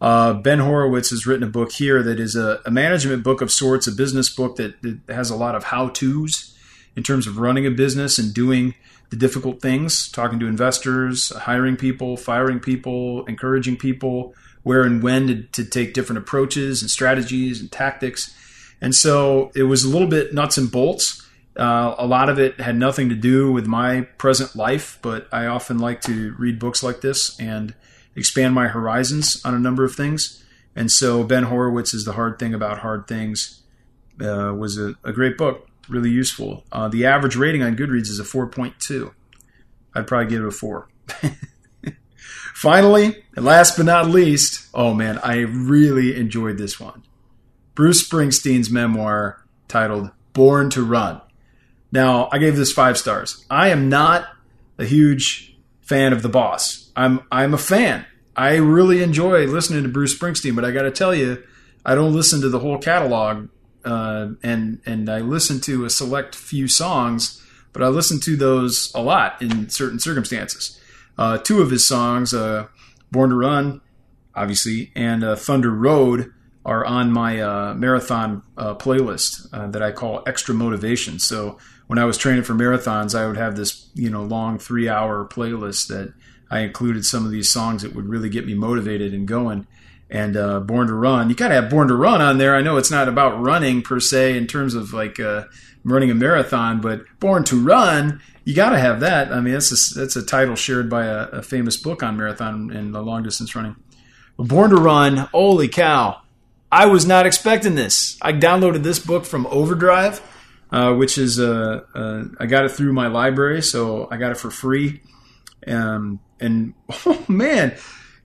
Uh, 0.00 0.34
ben 0.34 0.58
Horowitz 0.58 1.10
has 1.10 1.26
written 1.26 1.42
a 1.42 1.50
book 1.50 1.72
here 1.72 2.02
that 2.02 2.20
is 2.20 2.36
a, 2.36 2.60
a 2.66 2.70
management 2.70 3.22
book 3.22 3.40
of 3.40 3.50
sorts, 3.50 3.86
a 3.86 3.92
business 3.92 4.28
book 4.28 4.56
that, 4.56 4.80
that 4.82 4.98
has 5.08 5.30
a 5.30 5.36
lot 5.36 5.54
of 5.54 5.64
how 5.64 5.88
to's 5.88 6.54
in 6.96 7.02
terms 7.02 7.26
of 7.26 7.38
running 7.38 7.66
a 7.66 7.70
business 7.70 8.18
and 8.18 8.34
doing 8.34 8.74
the 9.10 9.16
difficult 9.16 9.60
things, 9.60 10.10
talking 10.10 10.38
to 10.40 10.46
investors, 10.46 11.30
hiring 11.30 11.76
people, 11.76 12.16
firing 12.16 12.58
people, 12.58 13.24
encouraging 13.26 13.76
people, 13.76 14.34
where 14.64 14.82
and 14.82 15.02
when 15.02 15.26
to, 15.28 15.42
to, 15.44 15.64
take 15.64 15.94
different 15.94 16.18
approaches 16.18 16.82
and 16.82 16.90
strategies 16.90 17.60
and 17.60 17.70
tactics. 17.70 18.34
And 18.80 18.94
so 18.94 19.52
it 19.54 19.62
was 19.62 19.84
a 19.84 19.88
little 19.88 20.08
bit 20.08 20.34
nuts 20.34 20.58
and 20.58 20.70
bolts. 20.70 21.24
Uh, 21.56 21.94
a 21.98 22.06
lot 22.06 22.28
of 22.28 22.38
it 22.38 22.60
had 22.60 22.76
nothing 22.76 23.08
to 23.08 23.14
do 23.14 23.52
with 23.52 23.66
my 23.66 24.02
present 24.18 24.56
life, 24.56 24.98
but 25.02 25.28
I 25.32 25.46
often 25.46 25.78
like 25.78 26.00
to 26.02 26.34
read 26.36 26.58
books 26.58 26.82
like 26.82 27.00
this 27.00 27.38
and 27.38 27.74
expand 28.16 28.54
my 28.54 28.68
horizons 28.68 29.40
on 29.44 29.54
a 29.54 29.58
number 29.58 29.84
of 29.84 29.94
things. 29.94 30.42
And 30.74 30.90
so 30.90 31.22
Ben 31.22 31.44
Horowitz 31.44 31.94
is 31.94 32.04
the 32.04 32.12
hard 32.12 32.38
thing 32.38 32.54
about 32.54 32.78
hard 32.78 33.06
things 33.06 33.62
uh, 34.20 34.52
was 34.56 34.78
a, 34.78 34.94
a, 35.04 35.12
great 35.12 35.36
book, 35.36 35.68
really 35.88 36.10
useful. 36.10 36.64
Uh, 36.72 36.88
the 36.88 37.06
average 37.06 37.36
rating 37.36 37.62
on 37.62 37.76
Goodreads 37.76 38.08
is 38.08 38.18
a 38.18 38.24
4.2. 38.24 39.12
I'd 39.94 40.06
probably 40.06 40.28
give 40.28 40.42
it 40.42 40.48
a 40.48 40.50
four. 40.50 40.88
Finally, 42.54 43.24
and 43.34 43.44
last 43.44 43.76
but 43.76 43.86
not 43.86 44.08
least, 44.08 44.68
oh 44.74 44.92
man, 44.92 45.18
I 45.18 45.40
really 45.40 46.16
enjoyed 46.16 46.58
this 46.58 46.80
one. 46.80 47.02
Bruce 47.74 48.06
Springsteen's 48.06 48.70
memoir 48.70 49.44
titled 49.68 50.10
Born 50.32 50.70
to 50.70 50.82
Run. 50.84 51.20
Now, 51.92 52.28
I 52.32 52.38
gave 52.38 52.56
this 52.56 52.72
five 52.72 52.98
stars. 52.98 53.44
I 53.50 53.68
am 53.68 53.88
not 53.88 54.26
a 54.78 54.84
huge 54.84 55.56
fan 55.80 56.12
of 56.12 56.22
the 56.22 56.28
boss. 56.28 56.85
I'm 56.96 57.22
I'm 57.30 57.54
a 57.54 57.58
fan. 57.58 58.06
I 58.34 58.56
really 58.56 59.02
enjoy 59.02 59.46
listening 59.46 59.82
to 59.82 59.88
Bruce 59.88 60.18
Springsteen, 60.18 60.56
but 60.56 60.64
I 60.64 60.70
got 60.70 60.82
to 60.82 60.90
tell 60.90 61.14
you, 61.14 61.42
I 61.84 61.94
don't 61.94 62.14
listen 62.14 62.40
to 62.40 62.48
the 62.48 62.58
whole 62.58 62.78
catalog, 62.78 63.48
uh, 63.84 64.28
and 64.42 64.80
and 64.86 65.08
I 65.08 65.20
listen 65.20 65.60
to 65.62 65.84
a 65.84 65.90
select 65.90 66.34
few 66.34 66.68
songs, 66.68 67.42
but 67.72 67.82
I 67.82 67.88
listen 67.88 68.18
to 68.20 68.36
those 68.36 68.92
a 68.94 69.02
lot 69.02 69.40
in 69.40 69.68
certain 69.68 70.00
circumstances. 70.00 70.80
Uh, 71.18 71.38
two 71.38 71.60
of 71.60 71.70
his 71.70 71.84
songs, 71.84 72.34
uh, 72.34 72.66
"Born 73.12 73.30
to 73.30 73.36
Run," 73.36 73.82
obviously, 74.34 74.90
and 74.96 75.22
uh, 75.22 75.36
"Thunder 75.36 75.70
Road." 75.70 76.32
Are 76.64 76.84
on 76.84 77.12
my 77.12 77.40
uh, 77.40 77.74
marathon 77.74 78.42
uh, 78.58 78.74
playlist 78.74 79.48
that 79.70 79.82
I 79.84 79.92
call 79.92 80.24
Extra 80.26 80.52
Motivation. 80.52 81.20
So 81.20 81.58
when 81.86 82.00
I 82.00 82.04
was 82.06 82.18
training 82.18 82.42
for 82.42 82.54
marathons, 82.54 83.16
I 83.16 83.24
would 83.24 83.36
have 83.36 83.54
this 83.54 83.88
you 83.94 84.10
know 84.10 84.24
long 84.24 84.58
three 84.58 84.88
hour 84.88 85.24
playlist 85.28 85.86
that 85.86 86.12
I 86.50 86.60
included 86.60 87.04
some 87.04 87.24
of 87.24 87.30
these 87.30 87.50
songs 87.50 87.82
that 87.82 87.94
would 87.94 88.08
really 88.08 88.28
get 88.28 88.46
me 88.46 88.54
motivated 88.54 89.12
and 89.12 89.26
going. 89.26 89.66
And 90.08 90.36
uh, 90.36 90.60
Born 90.60 90.86
to 90.86 90.94
Run, 90.94 91.28
you 91.28 91.34
got 91.34 91.48
to 91.48 91.54
have 91.54 91.68
Born 91.68 91.88
to 91.88 91.96
Run 91.96 92.22
on 92.22 92.38
there. 92.38 92.54
I 92.54 92.62
know 92.62 92.76
it's 92.76 92.90
not 92.90 93.08
about 93.08 93.40
running 93.40 93.82
per 93.82 93.98
se 93.98 94.36
in 94.36 94.46
terms 94.46 94.74
of 94.74 94.92
like 94.92 95.18
uh, 95.18 95.44
running 95.84 96.10
a 96.10 96.14
marathon, 96.14 96.80
but 96.80 97.02
Born 97.18 97.42
to 97.44 97.60
Run, 97.60 98.20
you 98.44 98.54
got 98.54 98.70
to 98.70 98.78
have 98.78 99.00
that. 99.00 99.32
I 99.32 99.40
mean, 99.40 99.54
that's 99.54 99.72
a, 99.72 99.98
that's 99.98 100.14
a 100.14 100.24
title 100.24 100.54
shared 100.54 100.88
by 100.88 101.06
a, 101.06 101.24
a 101.28 101.42
famous 101.42 101.76
book 101.76 102.04
on 102.04 102.16
marathon 102.16 102.70
and 102.70 102.92
long 102.92 103.24
distance 103.24 103.56
running. 103.56 103.74
Born 104.38 104.70
to 104.70 104.76
Run, 104.76 105.16
holy 105.16 105.66
cow! 105.66 106.20
I 106.70 106.86
was 106.86 107.06
not 107.06 107.26
expecting 107.26 107.74
this. 107.74 108.18
I 108.20 108.32
downloaded 108.32 108.82
this 108.82 108.98
book 108.98 109.24
from 109.24 109.46
Overdrive, 109.46 110.20
uh, 110.70 110.94
which 110.94 111.16
is 111.16 111.40
uh, 111.40 111.84
uh, 111.94 112.24
I 112.38 112.46
got 112.46 112.64
it 112.64 112.70
through 112.70 112.92
my 112.92 113.06
library, 113.06 113.62
so 113.62 114.08
I 114.10 114.16
got 114.16 114.32
it 114.32 114.36
for 114.36 114.50
free. 114.50 115.00
Um, 115.66 116.20
and 116.40 116.74
oh 117.06 117.24
man, 117.28 117.76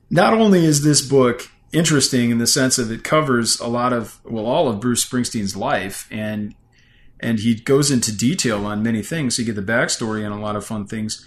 not 0.10 0.34
only 0.34 0.66
is 0.66 0.84
this 0.84 1.02
book 1.02 1.50
interesting 1.74 2.32
in 2.32 2.38
the 2.38 2.48
sense 2.48 2.78
of 2.78 2.92
it 2.92 3.04
covers 3.04 3.60
a 3.62 3.68
lot 3.68 3.94
of 3.94 4.20
well 4.26 4.46
all 4.46 4.68
of 4.68 4.82
Bruce 4.82 5.06
Springsteen's 5.06 5.56
life 5.56 6.08
and 6.12 6.54
and 7.22 7.40
he 7.40 7.56
goes 7.56 7.92
into 7.92 8.16
detail 8.16 8.66
on 8.66 8.84
many 8.84 9.04
things. 9.04 9.36
So 9.36 9.44
you 9.44 9.54
get 9.54 9.56
the 9.56 9.72
backstory 9.72 10.26
and 10.26 10.34
a 10.34 10.38
lot 10.38 10.56
of 10.56 10.66
fun 10.66 10.88
things. 10.88 11.26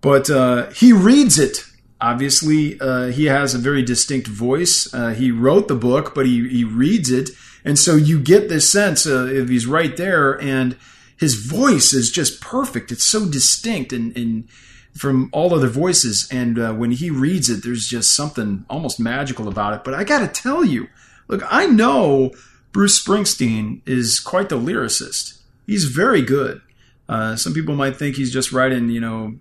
But 0.00 0.28
uh, 0.28 0.70
he 0.70 0.92
reads 0.92 1.38
it. 1.38 1.64
Obviously, 2.00 2.80
uh, 2.80 3.08
he 3.08 3.26
has 3.26 3.54
a 3.54 3.58
very 3.58 3.82
distinct 3.82 4.26
voice. 4.26 4.92
Uh, 4.92 5.10
he 5.10 5.30
wrote 5.30 5.68
the 5.68 5.74
book, 5.74 6.14
but 6.14 6.26
he, 6.26 6.48
he 6.48 6.64
reads 6.64 7.10
it. 7.10 7.30
And 7.64 7.78
so 7.78 7.94
you 7.94 8.20
get 8.20 8.48
this 8.48 8.70
sense 8.70 9.06
uh, 9.06 9.26
if 9.26 9.48
he's 9.48 9.66
right 9.66 9.96
there 9.96 10.32
and 10.40 10.76
his 11.16 11.34
voice 11.34 11.92
is 11.92 12.10
just 12.10 12.40
perfect. 12.40 12.90
It's 12.90 13.04
so 13.04 13.28
distinct 13.28 13.92
and, 13.92 14.16
and 14.16 14.48
from 14.96 15.30
all 15.32 15.54
other 15.54 15.68
voices. 15.68 16.28
And 16.30 16.58
uh, 16.58 16.72
when 16.74 16.92
he 16.92 17.10
reads 17.10 17.48
it, 17.48 17.62
there's 17.62 17.86
just 17.86 18.14
something 18.14 18.64
almost 18.68 19.00
magical 19.00 19.48
about 19.48 19.74
it. 19.74 19.84
But 19.84 19.94
I 19.94 20.04
got 20.04 20.20
to 20.20 20.42
tell 20.42 20.64
you, 20.64 20.88
look, 21.28 21.42
I 21.50 21.66
know 21.66 22.32
Bruce 22.72 23.02
Springsteen 23.02 23.80
is 23.86 24.20
quite 24.20 24.48
the 24.48 24.58
lyricist. 24.58 25.40
He's 25.66 25.84
very 25.84 26.22
good. 26.22 26.60
Uh, 27.08 27.36
some 27.36 27.52
people 27.52 27.74
might 27.74 27.96
think 27.96 28.16
he's 28.16 28.32
just 28.32 28.52
writing, 28.52 28.88
you 28.88 29.00
know, 29.00 29.34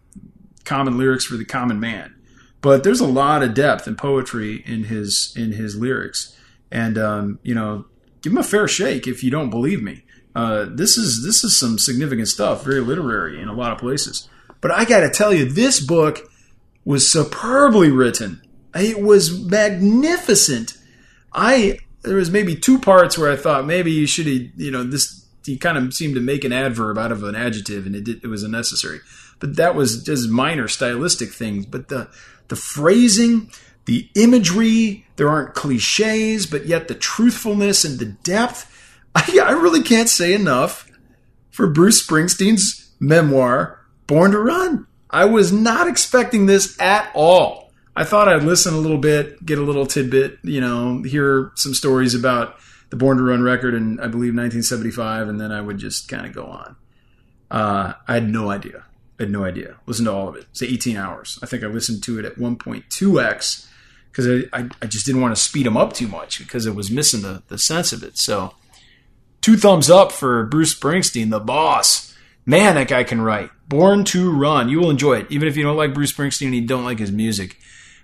common 0.66 0.98
lyrics 0.98 1.26
for 1.26 1.38
the 1.38 1.46
common 1.46 1.80
man, 1.80 2.16
but 2.62 2.84
there's 2.84 3.00
a 3.00 3.08
lot 3.08 3.44
of 3.44 3.54
depth 3.54 3.88
and 3.88 3.98
poetry 3.98 4.64
in 4.66 4.86
his 4.86 5.34
in 5.36 5.52
his 5.54 5.76
lyrics. 5.76 6.36
And 6.72 6.98
um, 6.98 7.40
you 7.44 7.54
know, 7.54 7.86
give 8.22 8.34
him 8.34 8.40
a 8.40 8.44
fair 8.44 8.68
shake 8.68 9.08
if 9.08 9.24
you 9.24 9.32
don't 9.32 9.50
believe 9.50 9.84
me. 9.84 10.04
Uh, 10.36 10.66
this 10.70 10.98
is 10.98 11.24
this 11.24 11.44
is 11.44 11.60
some 11.60 11.78
significant 11.78 12.28
stuff, 12.28 12.64
very 12.64 12.82
literary 12.82 13.40
in 13.40 13.48
a 13.48 13.54
lot 13.54 13.72
of 13.72 13.78
places. 13.78 14.28
But 14.62 14.72
I 14.72 14.86
got 14.86 15.02
to 15.02 15.10
tell 15.10 15.34
you, 15.34 15.46
this 15.46 15.80
book 15.80 16.30
was 16.86 17.12
superbly 17.12 17.92
written. 17.92 18.42
It 18.76 19.02
was 19.02 19.44
magnificent. 19.46 20.78
I 21.34 21.80
there 22.02 22.16
was 22.16 22.32
maybe 22.32 22.56
two 22.56 22.80
parts 22.80 23.18
where 23.18 23.32
I 23.32 23.36
thought 23.36 23.66
maybe 23.66 23.92
you 23.92 24.08
should 24.08 24.28
you 24.28 24.72
know 24.72 24.84
this 24.84 25.26
he 25.46 25.58
kind 25.58 25.78
of 25.78 25.94
seemed 25.94 26.16
to 26.16 26.22
make 26.22 26.44
an 26.44 26.54
adverb 26.54 26.98
out 26.98 27.12
of 27.12 27.24
an 27.24 27.36
adjective 27.36 27.86
and 27.86 27.96
it 27.96 28.04
did, 28.04 28.24
it 28.24 28.28
was 28.28 28.44
unnecessary. 28.44 29.00
But 29.40 29.56
that 29.56 29.76
was 29.76 30.04
just 30.04 30.30
minor 30.30 30.68
stylistic 30.68 31.32
things. 31.32 31.66
But 31.66 31.88
the 31.88 32.10
the 32.50 32.56
phrasing, 32.56 33.52
the 33.86 34.10
imagery, 34.16 35.06
there 35.16 35.30
aren't 35.30 35.56
cliches, 35.56 36.46
but 36.46 36.66
yet 36.66 36.88
the 36.88 36.96
truthfulness 36.96 37.86
and 37.86 38.00
the 38.00 38.06
depth. 38.06 38.66
I, 39.16 39.40
I 39.44 39.52
really 39.52 39.82
can't 39.82 40.10
say 40.10 40.34
enough 40.34 40.90
for 41.50 41.68
Bruce 41.68 42.06
Springsteen's 42.06 42.92
memoir, 43.00 43.79
Born 44.10 44.32
to 44.32 44.40
Run. 44.40 44.88
I 45.12 45.26
was 45.26 45.54
not 45.54 45.88
expecting 45.88 46.48
this 46.48 46.82
at 46.82 47.12
all. 47.14 47.72
I 47.96 48.04
thought 48.04 48.28
I'd 48.28 48.42
listen 48.42 48.74
a 48.74 48.78
little 48.78 48.98
bit, 48.98 49.46
get 49.46 49.60
a 49.60 49.62
little 49.62 49.86
tidbit, 49.86 50.40
you 50.42 50.60
know, 50.60 51.04
hear 51.04 51.52
some 51.54 51.76
stories 51.76 52.16
about 52.16 52.56
the 52.90 52.96
Born 52.96 53.18
to 53.18 53.24
Run 53.24 53.44
record 53.44 53.76
in, 53.76 54.00
I 54.00 54.08
believe, 54.08 54.34
1975, 54.34 55.30
and 55.30 55.40
then 55.40 55.52
I 55.52 55.62
would 55.62 55.78
just 55.78 56.10
kind 56.10 56.26
of 56.26 56.34
go 56.34 56.46
on. 56.46 56.76
Uh, 57.52 57.94
I 58.08 58.16
had 58.16 58.28
no 58.28 58.50
idea. 58.50 58.84
I 59.20 59.24
had 59.24 59.32
no 59.32 59.46
idea. 59.46 59.76
Listen 59.86 60.06
to 60.06 60.12
all 60.12 60.28
of 60.28 60.36
it. 60.36 60.48
It's 60.50 60.64
18 60.64 60.98
hours. 60.98 61.38
I 61.44 61.46
think 61.46 61.64
I 61.64 61.68
listened 61.68 62.02
to 62.06 62.18
it 62.18 62.26
at 62.26 62.38
1.2x 62.38 63.68
because 64.12 64.28
I, 64.28 64.60
I, 64.60 64.70
I, 64.82 64.88
just 64.88 65.06
didn't 65.06 65.22
want 65.22 65.36
to 65.36 65.42
speed 65.42 65.68
them 65.68 65.78
up 65.78 65.94
too 65.94 66.08
much 66.08 66.40
because 66.40 66.66
it 66.66 66.74
was 66.74 66.90
missing 66.90 67.22
the, 67.22 67.44
the 67.48 67.60
sense 67.60 67.94
of 67.94 68.02
it. 68.02 68.18
So, 68.18 68.56
two 69.42 69.56
thumbs 69.56 69.88
up 69.88 70.12
for 70.12 70.46
Bruce 70.46 70.74
Springsteen, 70.74 71.30
the 71.30 71.40
boss. 71.40 72.16
Man, 72.44 72.74
that 72.74 72.88
guy 72.88 73.04
can 73.04 73.22
write. 73.22 73.52
Born 73.70 74.04
to 74.06 74.32
Run. 74.32 74.68
You 74.68 74.80
will 74.80 74.90
enjoy 74.90 75.20
it. 75.20 75.28
Even 75.30 75.48
if 75.48 75.56
you 75.56 75.64
don't 75.64 75.78
like 75.78 75.94
Bruce 75.94 76.12
Springsteen 76.12 76.48
and 76.48 76.56
you 76.56 76.68
don't 76.68 76.84
like 76.84 77.00
his 77.00 77.12
music 77.12 77.58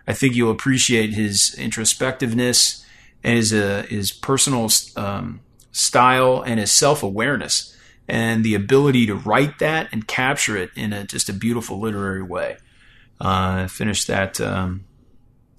I 0.08 0.14
think 0.14 0.36
you'll 0.36 0.52
appreciate 0.52 1.14
his 1.14 1.56
introspectiveness 1.58 2.86
and 3.24 3.38
his 3.38 3.54
uh, 3.54 3.86
his 3.90 4.12
personal 4.12 4.70
um, 4.96 5.42
style 5.72 6.42
and 6.42 6.60
his 6.60 6.72
self 6.72 7.04
awareness 7.04 7.76
and 8.08 8.44
the 8.44 8.54
ability 8.54 9.08
to 9.08 9.16
write 9.16 9.58
that 9.60 9.90
and 9.92 10.08
capture 10.08 10.56
it 10.56 10.70
in 10.76 10.94
a, 10.94 11.06
just 11.06 11.28
a 11.28 11.34
beautiful 11.34 11.80
literary 11.80 12.22
way. 12.22 12.58
Uh, 13.20 13.68
finished 13.68 14.08
that 14.08 14.40
um, 14.40 14.86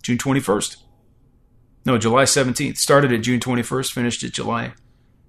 June 0.02 0.18
21st. 0.18 0.76
No, 1.86 1.98
July 1.98 2.22
17th. 2.22 2.76
Started 2.76 3.12
at 3.12 3.22
June 3.22 3.40
21st, 3.40 3.92
finished 3.92 4.22
at 4.22 4.32
July 4.32 4.74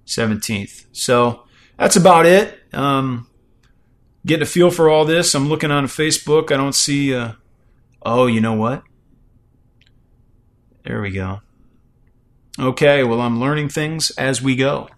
17th. 0.06 0.86
So 0.92 1.44
that's 1.76 1.96
about 1.96 2.26
it. 2.26 2.60
Um, 2.72 3.26
getting 4.28 4.42
a 4.42 4.46
feel 4.46 4.70
for 4.70 4.88
all 4.88 5.04
this. 5.04 5.34
I'm 5.34 5.48
looking 5.48 5.72
on 5.72 5.86
Facebook. 5.86 6.52
I 6.52 6.56
don't 6.56 6.74
see. 6.74 7.14
Uh, 7.14 7.32
oh, 8.02 8.26
you 8.26 8.40
know 8.40 8.54
what? 8.54 8.84
There 10.84 11.02
we 11.02 11.10
go. 11.10 11.40
Okay, 12.58 13.04
well, 13.04 13.20
I'm 13.20 13.40
learning 13.40 13.68
things 13.68 14.10
as 14.12 14.40
we 14.40 14.56
go. 14.56 14.88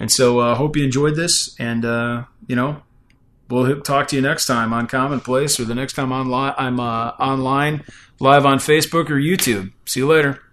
And 0.00 0.10
so 0.10 0.40
I 0.40 0.52
uh, 0.52 0.54
hope 0.54 0.76
you 0.76 0.84
enjoyed 0.84 1.16
this. 1.16 1.54
And, 1.58 1.84
uh, 1.84 2.24
you 2.46 2.54
know, 2.54 2.82
we'll 3.48 3.80
talk 3.80 4.08
to 4.08 4.16
you 4.16 4.22
next 4.22 4.46
time 4.46 4.72
on 4.72 4.86
Commonplace 4.86 5.58
or 5.58 5.64
the 5.64 5.74
next 5.74 5.94
time 5.94 6.12
online, 6.12 6.54
I'm 6.56 6.78
uh, 6.78 7.10
online 7.18 7.84
live 8.20 8.46
on 8.46 8.58
Facebook 8.58 9.10
or 9.10 9.16
YouTube. 9.16 9.72
See 9.84 10.00
you 10.00 10.06
later. 10.06 10.47